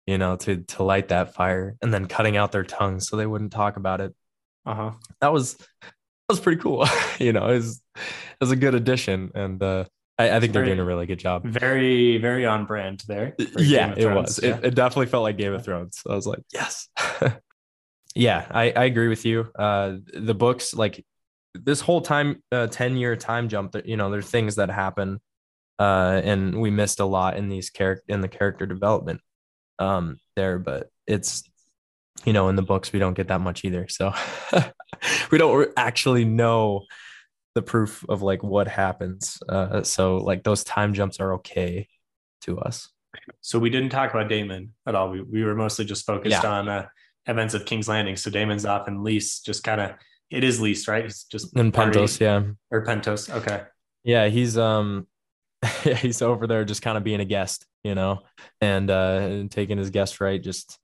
you 0.08 0.18
know, 0.18 0.36
to 0.38 0.58
to 0.74 0.84
light 0.84 1.10
that 1.10 1.34
fire 1.36 1.76
and 1.82 1.94
then 1.94 2.08
cutting 2.08 2.38
out 2.38 2.52
their 2.52 2.64
tongues 2.64 3.08
so 3.08 3.18
they 3.18 3.28
wouldn't 3.28 3.52
talk 3.54 3.78
about 3.78 4.02
it. 4.02 4.14
Uh 4.66 4.76
huh. 4.76 4.92
That 5.22 5.34
was 5.34 5.56
that 5.56 5.66
was 6.30 6.40
pretty 6.40 6.62
cool. 6.62 6.86
you 7.20 7.34
know, 7.34 7.48
it 7.48 7.56
was 7.56 7.82
it 7.96 8.42
was 8.42 8.52
a 8.52 8.56
good 8.56 8.76
addition 8.76 9.32
and 9.36 9.62
uh 9.62 9.86
I, 10.18 10.38
I 10.38 10.40
think 10.40 10.54
they're 10.54 10.66
doing 10.66 10.80
a 10.80 10.86
really 10.86 11.06
good 11.08 11.20
job. 11.20 11.46
Very 11.46 12.18
very 12.18 12.46
on 12.46 12.66
brand 12.66 13.04
there. 13.08 13.36
Yeah, 13.58 13.94
it 13.98 14.08
was. 14.08 14.40
Yeah. 14.42 14.58
It, 14.58 14.66
it 14.66 14.76
definitely 14.76 15.08
felt 15.08 15.24
like 15.24 15.38
Game 15.38 15.54
of 15.54 15.64
Thrones. 15.64 16.02
I 16.08 16.14
was 16.16 16.28
like, 16.28 16.44
yes. 16.54 16.90
yeah, 18.16 18.46
I, 18.52 18.72
I 18.72 18.84
agree 18.86 19.08
with 19.08 19.26
you. 19.26 19.50
Uh, 19.58 19.98
the 20.14 20.36
books, 20.36 20.74
like 20.74 21.04
this 21.54 21.82
whole 21.82 22.02
time, 22.02 22.44
uh, 22.52 22.68
10 22.68 22.98
year 22.98 23.16
time 23.16 23.50
jump, 23.50 23.76
you 23.86 23.98
know, 23.98 24.10
there 24.10 24.20
are 24.20 24.24
things 24.24 24.56
that 24.56 24.70
happen. 24.70 25.20
Uh, 25.80 26.22
and 26.24 26.62
we 26.62 26.70
missed 26.70 27.00
a 27.00 27.06
lot 27.06 27.38
in 27.38 27.50
these 27.50 27.70
character 27.72 28.04
in 28.08 28.22
the 28.22 28.28
character 28.28 28.68
development 28.68 29.22
um, 29.80 30.20
there, 30.36 30.60
but 30.60 30.90
it's, 31.08 31.44
you 32.26 32.34
know, 32.34 32.50
in 32.50 32.56
the 32.56 32.62
books, 32.62 32.92
we 32.94 33.00
don't 33.00 33.14
get 33.14 33.28
that 33.30 33.42
much 33.42 33.64
either. 33.66 33.88
So 33.90 34.14
we 35.32 35.38
don't 35.38 35.72
actually 35.78 36.26
know 36.26 36.86
the 37.56 37.62
proof 37.62 38.06
of 38.08 38.22
like 38.22 38.44
what 38.44 38.68
happens. 38.68 39.38
Uh, 39.48 39.84
so 39.84 40.18
like 40.18 40.44
those 40.44 40.64
time 40.64 40.94
jumps 40.94 41.20
are 41.20 41.34
okay 41.36 41.88
to 42.42 42.60
us. 42.60 42.90
So 43.42 43.60
we 43.60 43.70
didn't 43.70 43.90
talk 43.90 44.12
about 44.12 44.30
Daemon 44.30 44.70
at 44.88 44.96
all. 44.96 45.10
We, 45.10 45.22
we 45.22 45.44
were 45.44 45.56
mostly 45.56 45.86
just 45.86 46.06
focused 46.06 46.44
Yeah. 46.44 46.50
on 46.50 46.70
uh, 46.70 46.88
events 47.28 47.54
of 47.54 47.66
King's 47.66 47.88
Landing. 47.88 48.16
So 48.16 48.32
Daemon's 48.32 48.66
off 48.66 48.88
and 48.88 49.04
Lys 49.04 49.42
just 49.42 49.64
kind 49.64 49.82
of 49.82 49.92
it 50.30 50.46
is 50.46 50.62
Lys, 50.62 50.88
right? 50.88 51.04
He's 51.04 51.26
just 51.26 51.56
in 51.58 51.74
Pentos, 51.74 52.20
yeah. 52.20 52.44
or 52.72 52.86
Pentos. 52.86 53.30
Okay. 53.30 53.64
Yeah, 54.04 54.28
he's 54.30 54.58
um 54.58 55.08
he's 55.84 56.22
over 56.22 56.48
there 56.48 56.64
just 56.64 56.82
kind 56.82 56.98
of 56.98 57.04
being 57.04 57.20
a 57.20 57.26
guest, 57.26 57.66
you 57.84 57.96
know, 57.96 58.22
and 58.62 58.90
uh 58.90 59.20
and 59.22 59.52
taking 59.52 59.78
his 59.78 59.90
guest 59.90 60.22
right, 60.22 60.42
just 60.42 60.80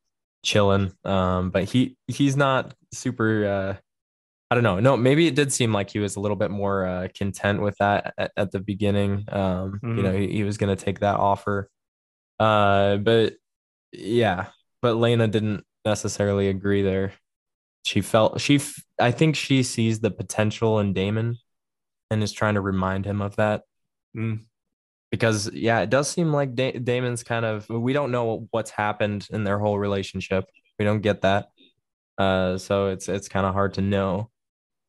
chilling. 0.47 0.93
Um, 1.03 1.49
but 1.51 1.65
he 1.65 1.97
he's 2.07 2.37
not 2.37 2.73
super 2.93 3.45
uh 3.45 3.77
I 4.49 4.55
don't 4.55 4.63
know. 4.63 4.79
No, 4.79 4.95
maybe 4.95 5.27
it 5.27 5.35
did 5.35 5.51
seem 5.51 5.73
like 5.73 5.89
he 5.89 5.99
was 5.99 6.15
a 6.15 6.21
little 6.21 6.37
bit 6.37 6.51
more 6.51 6.85
uh 6.87 7.07
content 7.17 7.61
with 7.61 7.75
that 7.79 8.13
at, 8.17 8.31
at 8.37 8.51
the 8.51 8.59
beginning. 8.61 9.25
Um, 9.29 9.79
you 9.83 9.89
Mhm. 9.89 10.03
know, 10.03 10.13
he, 10.17 10.27
he 10.31 10.43
was 10.43 10.57
gonna 10.57 10.77
take 10.77 10.99
that 11.01 11.17
offer. 11.19 11.69
Uh, 12.39 12.95
but 12.97 13.33
yeah, 13.91 14.47
but 14.81 14.95
Laena 14.95 15.27
didn't 15.29 15.65
necessarily 15.83 16.47
agree 16.47 16.81
there. 16.81 17.11
She 17.83 17.99
felt 18.01 18.39
she 18.39 18.55
f- 18.55 18.81
I 19.01 19.11
think 19.11 19.35
she 19.35 19.63
sees 19.63 19.99
the 19.99 20.11
potential 20.11 20.79
in 20.79 20.93
Daemon 20.93 21.37
and 22.09 22.23
is 22.23 22.31
trying 22.31 22.53
to 22.55 22.61
remind 22.61 23.05
him 23.05 23.21
of 23.21 23.35
that 23.35 23.63
Mm. 24.15 24.45
Because 25.11 25.49
yeah, 25.53 25.79
it 25.79 25.89
does 25.89 26.09
seem 26.09 26.33
like 26.33 26.53
da- 26.55 26.77
Daemon's 26.79 27.23
kind 27.23 27.45
of 27.45 27.69
we 27.69 27.93
don't 27.93 28.11
know 28.11 28.47
what's 28.51 28.71
happened 28.71 29.27
in 29.31 29.43
their 29.43 29.59
whole 29.59 29.79
relationship. 29.79 30.45
We 30.79 30.85
don't 30.85 31.01
get 31.01 31.21
that. 31.21 31.49
Uh 32.17 32.57
so 32.57 32.87
it's 32.87 33.07
it's 33.07 33.29
kind 33.29 33.45
of 33.45 33.53
hard 33.53 33.75
to 33.75 33.81
know, 33.81 34.29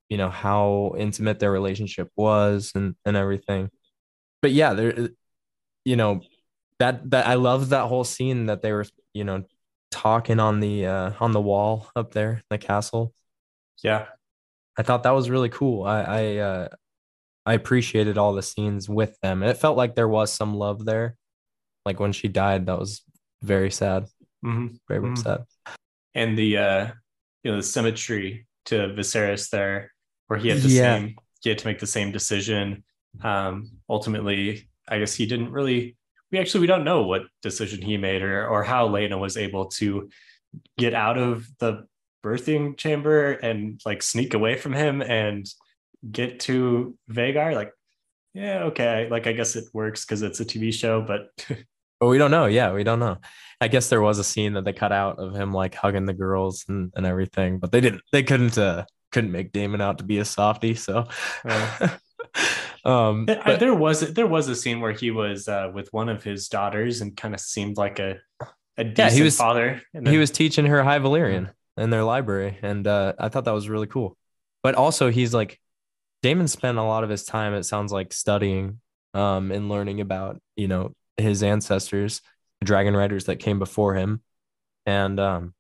you 0.09 0.17
know, 0.17 0.31
how 0.31 0.95
intimate 0.99 1.39
their 1.39 1.53
relationship 1.53 2.11
was 2.17 2.73
and 2.75 2.97
and 3.05 3.17
everything. 3.17 3.71
But 4.43 4.53
yeah, 4.53 4.75
there 4.75 5.11
you 5.85 5.97
know, 5.97 6.23
that 6.79 7.09
that 7.11 7.27
I 7.27 7.35
love 7.35 7.71
that 7.71 7.87
whole 7.87 8.05
scene 8.05 8.47
that 8.47 8.63
they 8.63 8.73
were, 8.73 8.87
you 9.15 9.25
know, 9.25 9.45
talking 9.91 10.41
on 10.41 10.61
the 10.61 10.87
uh 10.87 11.13
on 11.21 11.33
the 11.33 11.41
wall 11.41 11.89
up 11.97 12.13
there, 12.13 12.33
in 12.33 12.43
the 12.51 12.59
castle. 12.59 13.15
Yeah. 13.83 14.07
I 14.79 14.83
thought 14.83 15.03
that 15.03 15.11
was 15.11 15.29
really 15.29 15.49
cool. 15.49 15.85
I 15.85 16.03
I 16.03 16.37
uh, 16.37 16.69
I 17.49 17.55
appreciated 17.55 18.19
all 18.19 18.35
the 18.35 18.43
scenes 18.43 18.91
with 18.91 19.19
them. 19.23 19.43
And 19.43 19.51
It 19.51 19.57
felt 19.57 19.79
like 19.79 19.95
there 19.95 20.07
was 20.09 20.31
some 20.31 20.55
love 20.55 20.85
there. 20.85 21.17
Like 21.87 21.99
when 21.99 22.13
she 22.13 22.29
died, 22.29 22.67
that 22.67 22.79
was 22.79 23.03
very 23.43 23.71
sad. 23.71 24.05
hmm 24.43 24.67
Very, 24.87 25.01
very 25.01 25.15
Mhm. 25.15 25.23
sad. 25.23 25.45
And 26.15 26.37
the 26.37 26.59
uh 26.59 26.91
you 27.43 27.51
know 27.51 27.57
the 27.57 27.63
symmetry 27.63 28.47
to 28.67 28.77
Viserys 28.97 29.49
there, 29.49 29.93
where 30.27 30.39
he 30.39 30.49
had 30.51 30.59
the 30.59 30.69
Yeah. 30.69 30.97
same 30.99 31.17
he 31.43 31.49
had 31.49 31.59
to 31.61 31.67
make 31.67 31.79
the 31.79 31.87
same 31.87 32.13
decision. 32.13 32.85
Um 33.23 33.53
ultimately, 33.89 34.69
I 34.87 34.99
guess 34.99 35.15
he 35.15 35.25
didn't 35.25 35.51
really 35.51 35.97
we 36.31 36.39
actually 36.39 36.61
we 36.61 36.67
don't 36.67 36.85
know 36.85 37.03
what 37.05 37.23
decision 37.41 37.81
he 37.81 37.97
made 37.97 38.21
or 38.21 38.47
or 38.47 38.63
how 38.63 38.87
Laena 38.89 39.17
was 39.19 39.39
able 39.39 39.67
to 39.81 40.11
get 40.77 40.93
out 40.93 41.17
of 41.17 41.47
the 41.61 41.87
birthing 42.23 42.77
chamber 42.77 43.33
and 43.33 43.81
like 43.87 44.03
sneak 44.03 44.35
away 44.35 44.57
from 44.57 44.75
him 44.75 45.01
and 45.01 45.47
get 46.11 46.41
to 46.41 46.97
Vhagar. 47.11 47.55
Like, 47.55 47.73
yeah, 48.35 48.65
okay. 48.65 49.09
Like 49.11 49.27
I 49.27 49.33
guess 49.33 49.57
it 49.57 49.65
works 49.73 50.05
because 50.05 50.23
it's 50.23 50.41
a 50.41 50.45
TV 50.45 50.73
show, 50.73 51.03
but 51.03 51.29
But 52.01 52.07
we 52.07 52.19
don't 52.19 52.31
know. 52.31 52.47
Yeah, 52.47 52.73
we 52.73 52.85
don't 52.85 53.01
know. 53.01 53.17
I 53.61 53.67
guess 53.67 53.89
there 53.89 54.01
was 54.01 54.21
a 54.21 54.25
scene 54.25 54.53
that 54.53 54.65
they 54.65 54.73
cut 54.73 54.93
out 54.93 55.19
of 55.19 55.35
him 55.35 55.53
like 55.53 55.75
hugging 55.75 56.07
the 56.07 56.13
girls 56.15 56.65
and, 56.69 56.93
and 56.95 57.05
everything, 57.05 57.59
but 57.59 57.73
they 57.73 57.81
didn't 57.81 58.03
they 58.13 58.23
couldn't 58.23 58.57
uh 58.57 58.85
couldn't 59.11 59.33
make 59.33 59.51
Daemon 59.51 59.81
out 59.81 59.99
to 59.99 60.05
be 60.05 60.19
a 60.19 60.25
softie. 60.25 60.77
So 60.77 61.09
um 62.85 63.27
but- 63.27 63.59
there 63.59 63.75
was 63.75 64.01
there 64.13 64.27
was 64.27 64.49
a 64.49 64.55
scene 64.55 64.81
where 64.81 64.93
he 64.93 65.11
was 65.11 65.49
uh, 65.49 65.71
with 65.75 65.93
one 65.93 66.09
of 66.09 66.23
his 66.23 66.49
daughters 66.49 67.01
and 67.01 67.17
kind 67.17 67.35
of 67.35 67.41
seemed 67.41 67.77
like 67.77 67.99
a 67.99 68.19
a 68.77 68.85
decent 68.85 69.15
he 69.15 69.23
was- 69.23 69.37
father. 69.37 69.83
And 69.93 70.07
he 70.07 70.19
was 70.19 70.31
teaching 70.31 70.67
her 70.67 70.83
High 70.85 71.01
Valyrian 71.01 71.51
in 71.77 71.91
their 71.91 72.05
library, 72.05 72.59
and 72.63 72.87
uh, 72.87 73.15
I 73.19 73.29
thought 73.29 73.45
that 73.47 73.55
was 73.55 73.69
really 73.69 73.87
cool. 73.89 74.17
But 74.63 74.75
also, 74.77 75.11
he's 75.11 75.35
like 75.35 75.61
Daemon 76.23 76.49
spent 76.49 76.79
a 76.79 76.83
lot 76.83 77.05
of 77.05 77.11
his 77.11 77.25
time. 77.25 77.55
It 77.55 77.65
sounds 77.65 77.93
like 77.93 78.13
studying 78.13 78.81
um, 79.15 79.53
and 79.53 79.69
learning 79.69 80.01
about 80.01 80.41
you 80.57 80.69
know 80.69 80.95
his 81.17 81.43
ancestors, 81.43 82.23
the 82.61 82.67
dragon 82.67 82.97
riders 82.97 83.27
that 83.27 83.37
came 83.37 83.59
before 83.59 83.95
him, 83.95 84.23
and 84.87 85.19
um, 85.21 85.55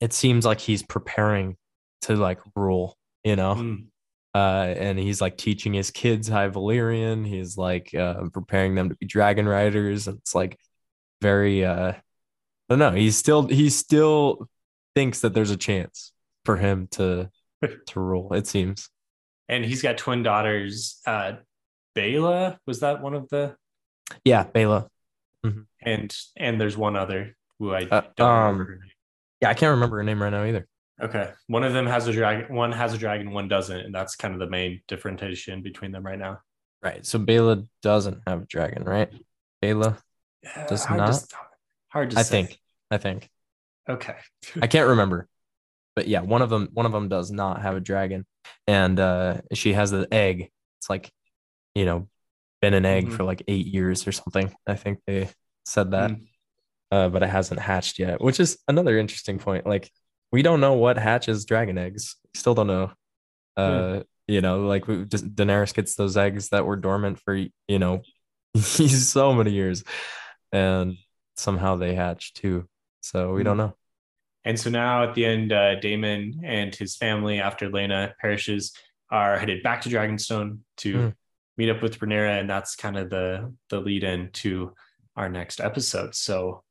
it 0.00 0.12
seems 0.12 0.44
like 0.44 0.60
he's 0.60 0.82
preparing 0.82 1.56
to 2.02 2.16
like 2.16 2.40
rule. 2.56 2.96
You 3.24 3.36
know, 3.36 3.54
Mm, 3.54 3.86
uh, 4.34 4.74
and 4.76 4.98
he's 4.98 5.20
like 5.20 5.36
teaching 5.36 5.72
his 5.74 5.90
kids 5.90 6.28
High 6.28 6.48
Valyrian. 6.48 7.26
He's 7.26 7.56
like 7.56 7.94
uh, 7.94 8.28
preparing 8.32 8.74
them 8.74 8.88
to 8.90 8.96
be 8.96 9.06
dragon 9.06 9.46
riders. 9.48 10.08
And 10.08 10.18
it's 10.18 10.34
like 10.34 10.58
very, 11.20 11.64
uh, 11.64 11.92
I 11.92 12.02
don't 12.70 12.78
know. 12.78 12.92
He's 12.92 13.16
still 13.16 13.46
he 13.48 13.70
still 13.70 14.48
thinks 14.94 15.20
that 15.20 15.34
there's 15.34 15.50
a 15.50 15.56
chance 15.56 16.12
for 16.44 16.56
him 16.56 16.88
to 16.92 17.30
to 17.88 18.00
rule. 18.00 18.32
It 18.34 18.46
seems. 18.46 18.88
And 19.52 19.64
he's 19.66 19.82
got 19.82 19.98
twin 19.98 20.22
daughters. 20.22 20.98
Uh, 21.06 21.34
Baela 21.94 22.56
was 22.66 22.80
that 22.80 23.02
one 23.02 23.12
of 23.12 23.28
the 23.28 23.54
Yeah, 24.24 24.44
Baela. 24.44 24.88
and 25.82 26.16
and 26.36 26.58
there's 26.58 26.76
one 26.76 26.96
other 26.96 27.36
who 27.58 27.74
I 27.74 27.82
Uh, 27.82 28.00
don't 28.16 28.28
um, 28.30 28.58
remember. 28.58 28.80
Yeah, 29.42 29.50
I 29.50 29.54
can't 29.54 29.72
remember 29.72 29.98
her 29.98 30.02
name 30.04 30.22
right 30.22 30.30
now 30.30 30.44
either. 30.44 30.66
Okay, 31.02 31.30
one 31.48 31.64
of 31.64 31.74
them 31.74 31.86
has 31.86 32.06
a 32.08 32.12
dragon. 32.12 32.54
One 32.54 32.72
has 32.72 32.94
a 32.94 32.98
dragon. 32.98 33.32
One 33.32 33.46
doesn't, 33.48 33.78
and 33.78 33.94
that's 33.94 34.16
kind 34.16 34.32
of 34.32 34.40
the 34.40 34.46
main 34.48 34.80
differentiation 34.88 35.60
between 35.62 35.92
them 35.92 36.04
right 36.06 36.18
now. 36.18 36.38
Right. 36.82 37.04
So 37.04 37.18
Baela 37.18 37.66
doesn't 37.82 38.22
have 38.26 38.42
a 38.42 38.46
dragon, 38.46 38.84
right? 38.84 39.10
Baela, 39.62 39.98
Yeah, 40.42 40.66
Does 40.66 40.84
hard 40.86 40.98
not? 40.98 41.12
To, 41.12 41.36
hard 41.88 42.10
to 42.12 42.18
I 42.18 42.22
say. 42.22 42.30
think. 42.44 42.58
I 42.90 42.96
think. 42.98 43.28
Okay. 43.88 44.16
I 44.62 44.66
can't 44.66 44.88
remember. 44.94 45.28
But 45.94 46.08
yeah, 46.08 46.20
one 46.22 46.40
of 46.40 46.48
them 46.48 46.68
one 46.72 46.86
of 46.86 46.92
them 46.92 47.08
does 47.10 47.30
not 47.30 47.60
have 47.60 47.76
a 47.76 47.80
dragon. 47.80 48.24
And 48.66 48.98
uh 49.00 49.40
she 49.52 49.72
has 49.72 49.90
the 49.90 50.06
egg. 50.12 50.50
It's 50.78 50.90
like, 50.90 51.10
you 51.74 51.84
know, 51.84 52.08
been 52.60 52.74
an 52.74 52.84
egg 52.86 53.08
Mhm. 53.08 53.12
for 53.16 53.24
like 53.24 53.42
8 53.48 53.66
years 53.66 54.06
or 54.06 54.12
something. 54.12 54.54
I 54.66 54.74
think 54.74 55.00
they 55.06 55.28
said 55.64 55.90
that. 55.92 56.10
Mm. 56.12 56.26
Uh 56.90 57.08
but 57.08 57.22
it 57.22 57.28
hasn't 57.30 57.60
hatched 57.60 57.98
yet, 57.98 58.20
which 58.20 58.38
is 58.40 58.58
another 58.68 58.98
interesting 58.98 59.38
point. 59.38 59.66
Like 59.66 59.90
we 60.30 60.42
don't 60.42 60.60
know 60.60 60.74
what 60.74 60.96
hatches 60.98 61.44
dragon 61.44 61.76
eggs. 61.78 62.16
Still 62.34 62.54
don't 62.54 62.66
know. 62.68 62.92
Uh 63.56 64.02
you 64.28 64.40
know, 64.40 64.66
like 64.66 64.86
we 64.86 65.04
just 65.04 65.34
Daenerys 65.34 65.74
gets 65.74 65.96
those 65.96 66.16
eggs 66.16 66.50
that 66.50 66.64
were 66.64 66.76
dormant 66.76 67.18
for, 67.18 67.34
you 67.34 67.78
know, 67.78 68.02
so 68.56 69.32
many 69.34 69.50
years 69.50 69.82
and 70.52 70.96
somehow 71.36 71.76
they 71.76 71.94
hatch 71.94 72.32
too. 72.34 72.68
So 73.00 73.32
we 73.34 73.42
don't 73.42 73.56
know. 73.56 73.74
And 74.44 74.58
so 74.58 74.70
now 74.70 75.04
at 75.04 75.14
the 75.14 75.24
end, 75.24 75.52
uh, 75.52 75.76
Daemon 75.76 76.40
and 76.44 76.74
his 76.74 76.96
family, 76.96 77.40
after 77.40 77.68
Laena 77.70 78.12
perishes, 78.20 78.72
are 79.10 79.38
headed 79.38 79.62
back 79.62 79.82
to 79.82 79.88
Dragonstone 79.88 80.58
to 80.78 80.94
Mm. 80.94 81.14
meet 81.56 81.68
up 81.70 81.82
with 81.82 81.98
Rhaenyra, 82.00 82.40
and 82.40 82.48
that's 82.50 82.74
kind 82.76 82.96
of 82.96 83.10
the 83.10 83.54
the 83.68 83.80
lead 83.80 84.04
in 84.04 84.30
to 84.32 84.74
our 85.16 85.28
next 85.28 85.60
episode. 85.60 86.14
So, 86.14 86.64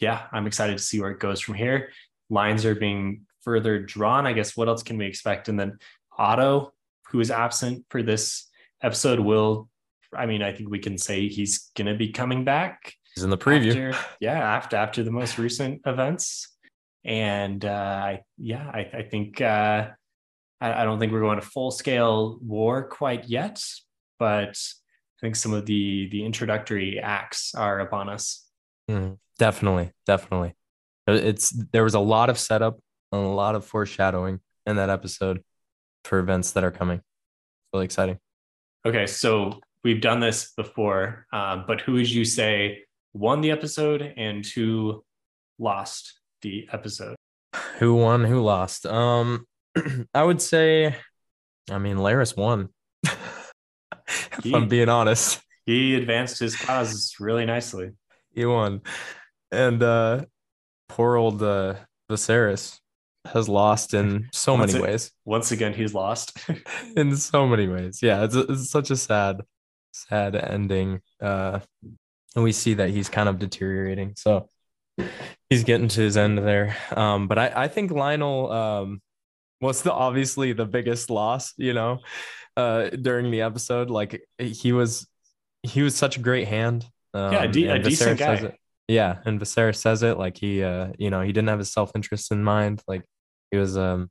yeah, 0.00 0.26
I'm 0.32 0.46
excited 0.46 0.76
to 0.76 0.82
see 0.82 1.00
where 1.00 1.12
it 1.12 1.20
goes 1.20 1.40
from 1.40 1.54
here. 1.54 1.90
Lines 2.28 2.64
are 2.64 2.74
being 2.74 3.26
further 3.42 3.78
drawn. 3.78 4.26
I 4.26 4.32
guess 4.32 4.56
what 4.56 4.68
else 4.68 4.82
can 4.82 4.98
we 4.98 5.06
expect? 5.06 5.48
And 5.48 5.58
then 5.58 5.78
Otto, 6.18 6.72
who 7.10 7.20
is 7.20 7.30
absent 7.30 7.86
for 7.88 8.02
this 8.02 8.48
episode, 8.82 9.20
will. 9.20 9.68
I 10.12 10.26
mean, 10.26 10.42
I 10.42 10.52
think 10.52 10.68
we 10.70 10.78
can 10.80 10.98
say 10.98 11.28
he's 11.28 11.70
gonna 11.76 11.94
be 11.96 12.08
coming 12.10 12.44
back 12.44 12.94
He's 13.14 13.24
in 13.24 13.30
the 13.30 13.38
preview. 13.38 13.68
after, 13.92 14.06
yeah 14.20 14.38
after 14.56 14.76
after 14.76 15.02
the 15.02 15.10
most 15.10 15.38
recent 15.38 15.82
events 15.86 16.55
and 17.06 17.64
uh 17.64 18.16
yeah 18.36 18.68
I, 18.74 18.90
I 18.98 19.02
think 19.02 19.40
uh 19.40 19.88
I, 20.60 20.82
I 20.82 20.84
don't 20.84 20.98
think 20.98 21.12
we're 21.12 21.20
going 21.20 21.40
to 21.40 21.46
full 21.46 21.70
scale 21.70 22.38
war 22.42 22.88
quite 22.88 23.28
yet 23.28 23.62
but 24.18 24.58
I 24.58 25.18
think 25.20 25.36
some 25.36 25.54
of 25.54 25.64
the 25.66 26.08
the 26.10 26.24
introductory 26.24 26.98
acts 26.98 27.54
are 27.54 27.80
upon 27.80 28.08
us 28.08 28.42
Mm, 28.90 29.18
definitely, 29.38 29.90
definitely. 30.06 30.54
Uh, 31.08 31.14
It's 31.14 31.50
there 31.72 31.82
was 31.82 31.94
a 31.94 32.00
lot 32.00 32.30
of 32.30 32.38
setup 32.38 32.78
and 33.10 33.20
a 33.20 33.28
lot 33.28 33.56
of 33.56 33.64
foreshadowing 33.64 34.38
in 34.64 34.76
that 34.76 34.90
episode 34.90 35.42
for 36.04 36.20
events 36.20 36.52
that 36.52 36.62
are 36.62 36.70
coming. 36.70 37.00
Really 37.72 37.84
exciting. 37.84 38.18
okay 38.86 39.06
so 39.06 39.58
we've 39.82 40.00
done 40.00 40.20
this 40.20 40.52
before 40.56 41.26
um, 41.32 41.64
but 41.66 41.80
who 41.80 41.94
would 41.94 42.08
you 42.08 42.24
say 42.24 42.84
won 43.12 43.40
the 43.40 43.50
episode 43.50 44.02
and 44.16 44.46
who 44.46 45.02
lost 45.58 46.20
the 46.42 46.68
episode 46.72 47.16
Who 47.78 47.94
won? 47.94 48.24
Who 48.24 48.40
lost? 48.42 48.86
Um, 48.86 49.46
I 50.14 50.22
would 50.22 50.40
say, 50.42 50.94
I 51.70 51.78
mean, 51.78 51.96
Larys 51.98 52.36
won. 52.36 52.68
if 53.04 54.44
He- 54.44 54.54
I'm 54.54 54.68
being 54.68 54.88
honest, 54.88 55.40
he 55.64 55.94
advanced 55.96 56.38
his 56.38 56.54
cause 56.56 57.14
really 57.18 57.44
nicely 57.46 57.90
he 58.34 58.44
won, 58.44 58.82
and 59.50 59.82
uh, 59.82 60.24
poor 60.88 61.16
old 61.16 61.42
uh, 61.42 61.74
Viserys 62.10 62.78
has 63.32 63.48
lost 63.48 63.94
in 63.94 64.28
so 64.32 64.54
Once 64.54 64.72
many 64.74 64.84
it- 64.84 64.88
ways. 64.88 65.10
once 65.24 65.50
again 65.52 65.72
he's 65.74 65.94
lost 65.94 66.38
in 66.96 67.16
so 67.16 67.46
many 67.46 67.66
ways. 67.66 68.00
Yeah, 68.02 68.24
it's, 68.24 68.34
it's 68.36 68.70
such 68.70 68.90
a 68.90 68.96
sad, 68.96 69.40
sad 69.92 70.36
ending. 70.36 71.00
Uh, 71.20 71.60
and 72.34 72.44
we 72.44 72.52
see 72.52 72.74
that 72.74 72.90
he's 72.90 73.08
kind 73.08 73.28
of 73.28 73.38
deteriorating. 73.38 74.12
So 74.16 74.48
he's 75.50 75.64
getting 75.64 75.88
to 75.88 76.00
his 76.00 76.16
end 76.16 76.38
there. 76.38 76.76
Um, 76.94 77.28
but 77.28 77.38
I, 77.38 77.52
I 77.64 77.68
think 77.68 77.90
Lyonel, 77.90 78.52
um, 78.52 79.02
was 79.60 79.82
the 79.82 79.92
obviously 79.92 80.52
the 80.52 80.66
biggest 80.66 81.08
loss, 81.10 81.52
you 81.56 81.72
know, 81.72 82.00
uh, 82.56 82.90
during 82.90 83.30
the 83.30 83.42
episode. 83.42 83.88
Like 83.90 84.22
he 84.38 84.72
was, 84.72 85.06
he 85.62 85.82
was 85.82 85.94
such 85.94 86.16
a 86.16 86.20
great 86.20 86.46
hand. 86.48 86.86
Um, 87.14 87.32
Yeah, 87.32 87.42
a 87.44 87.48
de- 87.48 87.66
a 87.68 87.78
decent 87.78 88.18
says 88.18 88.40
guy. 88.40 88.46
it- 88.48 88.54
Yeah, 88.88 89.18
and 89.24 89.40
Viserys 89.40 89.76
says 89.76 90.02
it 90.02 90.18
like 90.18 90.36
he, 90.36 90.62
uh, 90.62 90.88
you 90.98 91.10
know, 91.10 91.22
he 91.22 91.32
didn't 91.32 91.48
have 91.48 91.58
his 91.58 91.72
self 91.72 91.90
interest 91.94 92.30
in 92.32 92.44
mind. 92.44 92.82
Like 92.86 93.04
he 93.50 93.56
was, 93.58 93.76
um, 93.76 94.10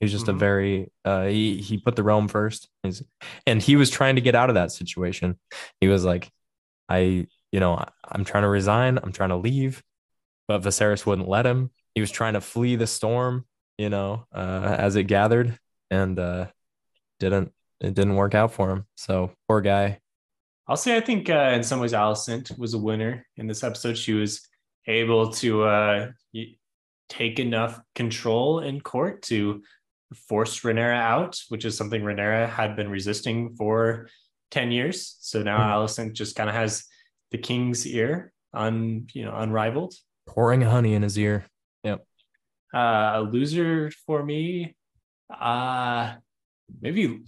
he 0.00 0.04
was 0.04 0.12
just 0.12 0.26
Mhm. 0.26 0.30
a 0.34 0.38
very, 0.38 0.92
uh, 1.04 1.24
he 1.26 1.56
he 1.58 1.76
put 1.78 1.96
the 1.96 2.02
realm 2.04 2.28
first, 2.28 2.68
He's, 2.82 3.02
and 3.46 3.60
he 3.60 3.76
was 3.76 3.90
trying 3.90 4.14
to 4.14 4.20
get 4.22 4.34
out 4.34 4.48
of 4.48 4.54
that 4.54 4.70
situation. 4.72 5.38
He 5.80 5.88
was 5.88 6.04
like, 6.04 6.30
I, 6.88 7.26
you 7.52 7.60
know, 7.60 7.84
I'm 8.08 8.24
trying 8.24 8.42
to 8.44 8.48
resign. 8.48 8.98
I'm 9.02 9.12
trying 9.12 9.30
to 9.30 9.36
leave, 9.36 9.82
but 10.48 10.62
Viserys 10.62 11.06
wouldn't 11.06 11.28
let 11.28 11.46
him. 11.46 11.70
He 11.94 12.00
was 12.00 12.10
trying 12.10 12.32
to 12.34 12.40
flee 12.40 12.76
the 12.76 12.86
storm, 12.86 13.44
you 13.76 13.90
know, 13.90 14.26
uh, 14.34 14.76
as 14.78 14.96
it 14.96 15.04
gathered, 15.04 15.56
and 15.90 16.18
uh, 16.18 16.46
didn't 17.20 17.52
it 17.80 17.94
didn't 17.94 18.16
work 18.16 18.34
out 18.34 18.52
for 18.52 18.70
him. 18.70 18.86
So 18.96 19.30
poor 19.48 19.60
guy. 19.60 20.00
I'll 20.66 20.76
say 20.76 20.96
I 20.96 21.00
think 21.00 21.30
uh, 21.30 21.52
in 21.54 21.62
some 21.62 21.80
ways 21.80 21.92
Alicent 21.92 22.58
was 22.58 22.74
a 22.74 22.78
winner 22.78 23.26
in 23.36 23.46
this 23.46 23.62
episode. 23.62 23.96
She 23.96 24.12
was 24.14 24.46
able 24.86 25.30
to 25.34 25.62
uh, 25.64 26.10
take 27.08 27.38
enough 27.38 27.80
control 27.94 28.60
in 28.60 28.80
court 28.80 29.22
to 29.22 29.62
force 30.28 30.60
Rhaenyra 30.60 30.96
out, 30.96 31.40
which 31.50 31.64
is 31.64 31.76
something 31.76 32.02
Rhaenyra 32.02 32.48
had 32.48 32.76
been 32.76 32.90
resisting 32.90 33.54
for 33.56 34.08
10 34.50 34.70
years. 34.72 35.16
So 35.20 35.42
now 35.42 35.58
Mhm. 35.58 35.72
Alicent 35.72 36.12
just 36.14 36.36
kind 36.36 36.48
of 36.48 36.54
has 36.56 36.84
the 37.30 37.38
king's 37.38 37.86
ear 37.86 38.32
un, 38.54 39.06
you 39.12 39.24
know, 39.24 39.34
unrivaled. 39.36 39.94
Pouring 40.28 40.62
honey 40.62 40.94
in 40.94 41.02
his 41.02 41.18
ear. 41.18 41.46
Yep. 41.84 42.04
Uh, 42.72 43.12
a 43.14 43.20
loser 43.22 43.90
for 44.06 44.22
me, 44.22 44.76
uh, 45.30 46.14
maybe 46.80 47.22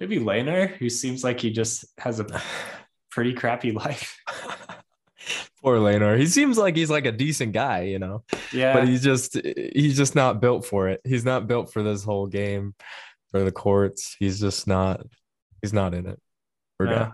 maybe 0.00 0.18
Laenor, 0.18 0.68
who 0.76 0.88
seems 0.88 1.22
like 1.22 1.40
he 1.40 1.50
just 1.50 1.84
has 1.98 2.18
a 2.20 2.26
pretty 3.10 3.34
crappy 3.34 3.72
life. 3.72 4.18
Poor 5.62 5.78
Laenor. 5.78 6.18
He 6.18 6.26
seems 6.26 6.56
like 6.56 6.74
he's 6.74 6.90
like 6.90 7.04
a 7.04 7.12
decent 7.12 7.52
guy, 7.52 7.82
you 7.82 7.98
know, 7.98 8.24
Yeah, 8.50 8.72
but 8.72 8.88
he's 8.88 9.02
just 9.02 9.38
he's 9.74 9.96
just 9.96 10.14
not 10.14 10.40
built 10.40 10.64
for 10.64 10.88
it. 10.88 11.00
He's 11.04 11.24
not 11.24 11.46
built 11.46 11.70
for 11.70 11.82
this 11.82 12.02
whole 12.02 12.26
game, 12.26 12.74
for 13.30 13.44
the 13.44 13.52
courts. 13.52 14.16
He's 14.18 14.40
just 14.40 14.66
not. 14.66 15.06
He's 15.60 15.72
not 15.72 15.94
in 15.94 16.06
it. 16.06 16.18
No. 16.80 17.12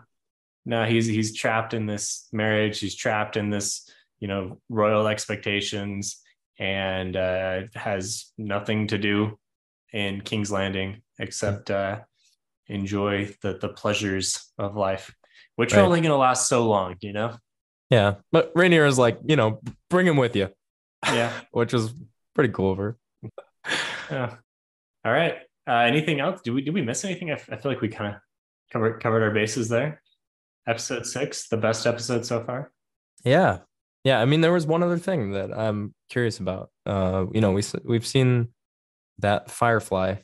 no, 0.64 0.84
he's 0.84 1.06
he's 1.06 1.34
trapped 1.36 1.74
in 1.74 1.86
this 1.86 2.28
marriage. 2.32 2.78
He's 2.78 2.94
trapped 2.94 3.36
in 3.36 3.50
this, 3.50 3.90
you 4.20 4.28
know, 4.28 4.60
royal 4.68 5.06
expectations, 5.08 6.20
and 6.58 7.16
uh, 7.16 7.62
has 7.74 8.32
nothing 8.38 8.86
to 8.88 8.98
do 8.98 9.38
in 9.92 10.20
King's 10.20 10.50
Landing 10.50 11.02
except 11.18 11.70
uh, 11.70 12.00
enjoy 12.68 13.34
the 13.42 13.58
the 13.58 13.68
pleasures 13.68 14.52
of 14.58 14.76
life, 14.76 15.14
which 15.56 15.74
are 15.74 15.80
only 15.84 16.00
going 16.00 16.10
to 16.10 16.16
last 16.16 16.48
so 16.48 16.66
long, 16.68 16.96
you 17.00 17.12
know. 17.12 17.36
Yeah, 17.90 18.14
but 18.32 18.52
Rhaenyra 18.54 18.88
is 18.88 18.98
like, 18.98 19.18
you 19.24 19.36
know, 19.36 19.60
bring 19.90 20.06
him 20.06 20.16
with 20.16 20.34
you, 20.34 20.48
Yeah. 21.04 21.32
which 21.52 21.72
was 21.72 21.94
pretty 22.34 22.52
cool 22.52 22.72
of 22.72 22.78
her. 22.78 22.96
Yeah. 24.10 24.34
All 25.04 25.12
right. 25.12 25.36
Uh, 25.68 25.72
anything 25.72 26.18
else? 26.20 26.40
Do 26.42 26.52
we 26.52 26.62
did 26.62 26.74
we 26.74 26.82
miss 26.82 27.04
anything? 27.04 27.30
I, 27.30 27.34
f- 27.34 27.48
I 27.50 27.56
feel 27.56 27.70
like 27.72 27.80
we 27.80 27.88
kind 27.88 28.14
of 28.14 28.20
covered 28.72 29.00
covered 29.00 29.22
our 29.22 29.30
bases 29.30 29.68
there. 29.68 30.00
Episode 30.66 31.06
six, 31.06 31.48
the 31.48 31.56
best 31.56 31.86
episode 31.86 32.26
so 32.26 32.42
far. 32.44 32.72
Yeah, 33.24 33.58
yeah. 34.06 34.20
I 34.20 34.24
mean, 34.24 34.40
there 34.40 34.52
was 34.52 34.66
one 34.66 34.82
other 34.82 34.98
thing 34.98 35.32
that 35.32 35.50
I'm 35.52 35.94
curious 36.08 36.38
about. 36.38 36.70
Uh, 36.86 37.26
you 37.32 37.40
know, 37.40 37.50
we 37.52 37.62
we've 37.84 38.06
seen 38.06 38.48
that 39.18 39.50
Firefly 39.50 40.16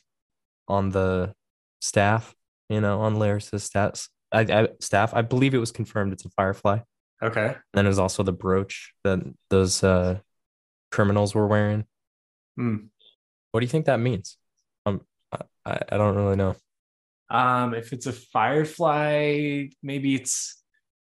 on 0.67 0.89
the 0.89 1.33
staff. 1.81 2.33
You 2.69 2.79
know, 2.79 3.01
on 3.01 3.19
Larys's 3.19 3.69
stats. 3.69 4.07
I, 4.31 4.41
I, 4.41 4.67
staff. 4.79 5.13
I 5.13 5.21
believe 5.21 5.53
it 5.53 5.59
was 5.59 5.71
confirmed 5.71 6.13
it's 6.13 6.25
a 6.25 6.29
Firefly. 6.29 6.79
Okay. 7.21 7.45
And 7.45 7.55
then 7.73 7.85
there's 7.85 7.99
also 7.99 8.23
the 8.23 8.31
brooch 8.31 8.93
that 9.03 9.19
those 9.49 9.83
uh, 9.83 10.19
criminals 10.91 11.35
were 11.35 11.45
wearing. 11.45 11.85
Hmm. 12.55 12.77
What 13.51 13.59
do 13.59 13.65
you 13.65 13.69
think 13.69 13.85
that 13.85 13.99
means? 13.99 14.37
Um, 14.85 15.01
I, 15.65 15.79
I 15.89 15.97
don't 15.97 16.15
really 16.15 16.35
know. 16.35 16.55
Um, 17.29 17.73
if 17.73 17.93
it's 17.93 18.05
a 18.05 18.13
firefly, 18.13 19.65
maybe 19.81 20.15
it's. 20.15 20.62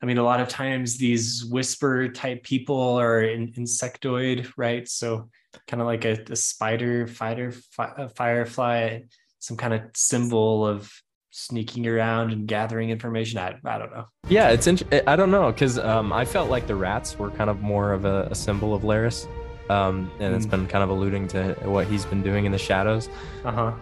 I 0.04 0.06
mean, 0.06 0.18
a 0.18 0.22
lot 0.22 0.38
of 0.38 0.48
times 0.48 0.98
these 0.98 1.46
whisper 1.46 2.08
type 2.08 2.42
people 2.42 3.00
are 3.00 3.22
in, 3.22 3.54
insectoid, 3.54 4.52
right? 4.58 4.86
So 4.86 5.30
kind 5.66 5.80
of 5.80 5.86
like 5.86 6.04
a, 6.04 6.18
a 6.28 6.36
spider, 6.36 7.06
fighter, 7.06 7.50
fi- 7.50 7.94
a 7.96 8.10
firefly, 8.10 9.00
some 9.38 9.56
kind 9.56 9.72
of 9.72 9.80
symbol 9.94 10.66
of 10.66 10.92
sneaking 11.30 11.86
around 11.86 12.32
and 12.32 12.46
gathering 12.46 12.90
information. 12.90 13.38
I, 13.38 13.58
I 13.64 13.78
don't 13.78 13.92
know. 13.92 14.04
Yeah, 14.28 14.50
it's 14.50 14.66
int- 14.66 14.82
I 15.06 15.16
don't 15.16 15.30
know 15.30 15.50
because 15.50 15.78
um, 15.78 16.12
I 16.12 16.26
felt 16.26 16.50
like 16.50 16.66
the 16.66 16.76
rats 16.76 17.18
were 17.18 17.30
kind 17.30 17.48
of 17.48 17.62
more 17.62 17.92
of 17.92 18.04
a, 18.04 18.28
a 18.30 18.34
symbol 18.34 18.74
of 18.74 18.82
Larys, 18.82 19.26
um, 19.70 20.10
and 20.20 20.34
it's 20.34 20.44
been 20.44 20.66
kind 20.66 20.84
of 20.84 20.90
alluding 20.90 21.28
to 21.28 21.54
what 21.62 21.86
he's 21.86 22.04
been 22.04 22.22
doing 22.22 22.44
in 22.44 22.52
the 22.52 22.58
shadows. 22.58 23.08
Uh 23.42 23.52
huh. 23.52 23.72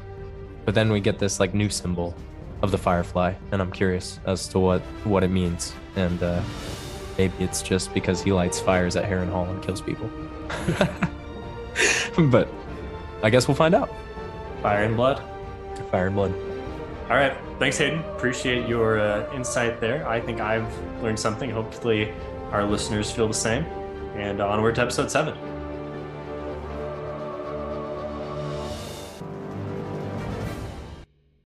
But 0.66 0.76
then 0.76 0.92
we 0.92 1.00
get 1.00 1.18
this 1.18 1.40
like 1.40 1.52
new 1.52 1.68
symbol 1.68 2.14
of 2.62 2.70
the 2.70 2.79
firefly, 2.79 3.35
and 3.51 3.61
I'm 3.61 3.72
curious 3.72 4.20
as 4.27 4.48
to 4.48 4.59
what 4.59 4.81
what 5.05 5.25
it 5.25 5.29
means. 5.29 5.75
And 5.96 6.22
uh, 6.22 6.42
maybe 7.18 7.35
it's 7.40 7.61
just 7.62 7.92
because 7.92 8.22
he 8.22 8.33
lights 8.33 8.61
fires 8.61 8.96
at 8.96 9.05
Harrenhal 9.05 9.48
and 9.51 9.62
kills 9.62 9.83
people. 9.83 10.09
but 12.31 12.48
I 13.22 13.31
guess 13.31 13.48
we'll 13.48 13.57
find 13.57 13.75
out. 13.75 13.90
Fire 14.62 14.85
and 14.85 14.96
blood. 14.96 15.22
Fire 15.90 16.07
and 16.07 16.16
blood. 16.16 16.33
All 17.11 17.16
right. 17.16 17.37
Thanks, 17.59 17.79
Hayden. 17.79 17.98
Appreciate 18.16 18.68
your 18.68 18.98
uh, 18.98 19.33
insight 19.35 19.81
there. 19.81 20.09
I 20.09 20.20
think 20.20 20.40
I've 20.40 20.72
learned 21.03 21.18
something. 21.18 21.51
Hopefully, 21.51 22.12
our 22.51 22.64
listeners 22.64 23.11
feel 23.11 23.29
the 23.29 23.35
same. 23.35 23.64
And 24.14 24.40
onward 24.40 24.77
to 24.77 24.83
episode 24.83 25.11
seven. 25.11 25.37